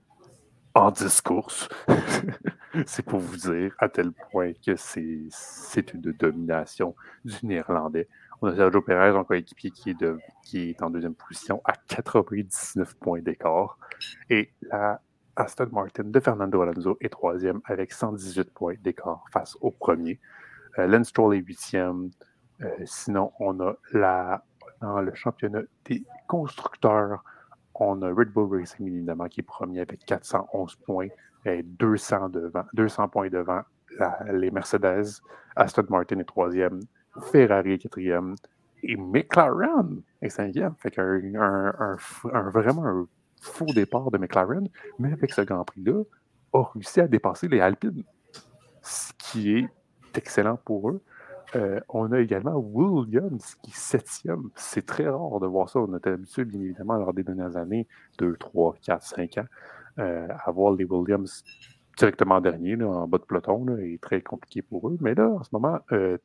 [0.75, 1.51] en discours.
[2.87, 6.95] c'est pour vous dire à tel point que c'est une domination
[7.25, 8.09] du néerlandais.
[8.43, 10.05] On a Sergio Perez, un coéquipier qui est,
[10.43, 13.79] qui est en deuxième position à 99 points d'écart.
[14.31, 15.01] Et la
[15.37, 20.19] Aston Martin de Fernando Alonso est troisième avec 118 points d'écart face au premier.
[20.79, 22.11] Euh, Lance Stroll est huitième.
[22.63, 24.45] Euh, sinon, on a la,
[24.81, 27.23] dans le championnat des constructeurs,
[27.75, 31.09] on a Red Bull Racing, évidemment, qui est premier avec 411 points
[31.47, 33.63] et 200, devant, 200 points devant
[34.31, 35.23] les Mercedes.
[35.57, 36.81] Aston Martin est troisième.
[37.33, 38.35] Ferrari est quatrième.
[38.83, 40.75] Et McLaren est cinquième.
[40.79, 43.07] Fait qu'un un, vraiment
[43.41, 44.69] faux départ de McLaren,
[44.99, 46.03] mais avec ce Grand Prix-là,
[46.53, 48.05] a réussi à dépasser les Alpines,
[48.83, 49.69] ce qui est
[50.15, 51.03] excellent pour eux.
[51.57, 54.51] Euh, on a également Williams qui est septième.
[54.55, 55.81] C'est très rare de voir ça.
[55.81, 57.89] On était habitué, bien évidemment, lors des dernières années,
[58.19, 59.47] 2, 3, 4, 5 ans,
[59.99, 61.43] euh, à voir les Williams
[62.01, 64.97] directement dernier, en bas de peloton, là, très compliqué pour eux.
[65.01, 66.17] Mais là, en ce moment, euh,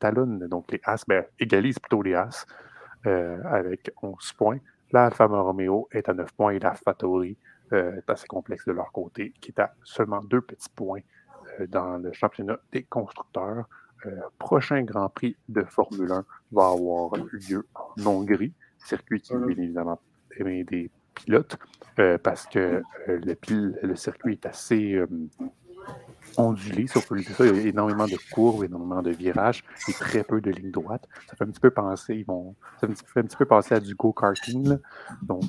[0.48, 2.46] donc les As, ben, égalisent plutôt les As
[3.06, 4.58] euh, avec 11 points.
[4.92, 7.36] La Alfa Romeo est à 9 points et la Fatori
[7.72, 11.00] est assez complexe de leur côté, qui est à seulement deux petits points
[11.68, 13.66] dans le championnat des constructeurs.
[14.04, 19.56] Euh, prochain Grand Prix de Formule 1 va avoir lieu en Hongrie, circuit qui, bien
[19.56, 20.00] évidemment,
[20.38, 21.56] des pilotes,
[21.98, 23.20] euh, parce que euh,
[23.82, 25.00] le, circuit est assez
[26.36, 27.46] ondulé, si on peut dire ça.
[27.46, 31.06] Il y a énormément de courbes, énormément de virages et très peu de lignes droites.
[31.28, 33.80] Ça fait un petit peu penser, ils vont, ça fait un petit peu penser à
[33.80, 34.78] du go-karting.
[35.22, 35.44] Donc,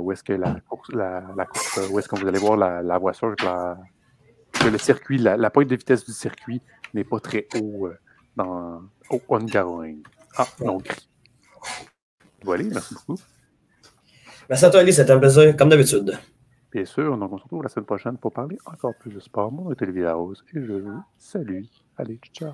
[0.00, 3.34] où est-ce que la course, la, course, où est-ce que vous allez voir la, voiture,
[3.42, 3.78] la,
[4.64, 6.60] le circuit, la, pointe de vitesse du circuit
[6.94, 7.98] n'est pas très haut euh,
[8.36, 10.02] dans, au Hungaroring.
[10.36, 11.08] Ah, non, gris.
[12.42, 13.20] Voilà, merci beaucoup.
[14.48, 16.16] Merci à toi, Ali, c'était un plaisir, comme d'habitude.
[16.76, 19.50] Bien sûr, on se retrouve la semaine prochaine pour parler encore plus de sport.
[19.50, 21.62] Mon nom est Olivier Rose et je vous salue.
[21.96, 22.52] Allez, ciao.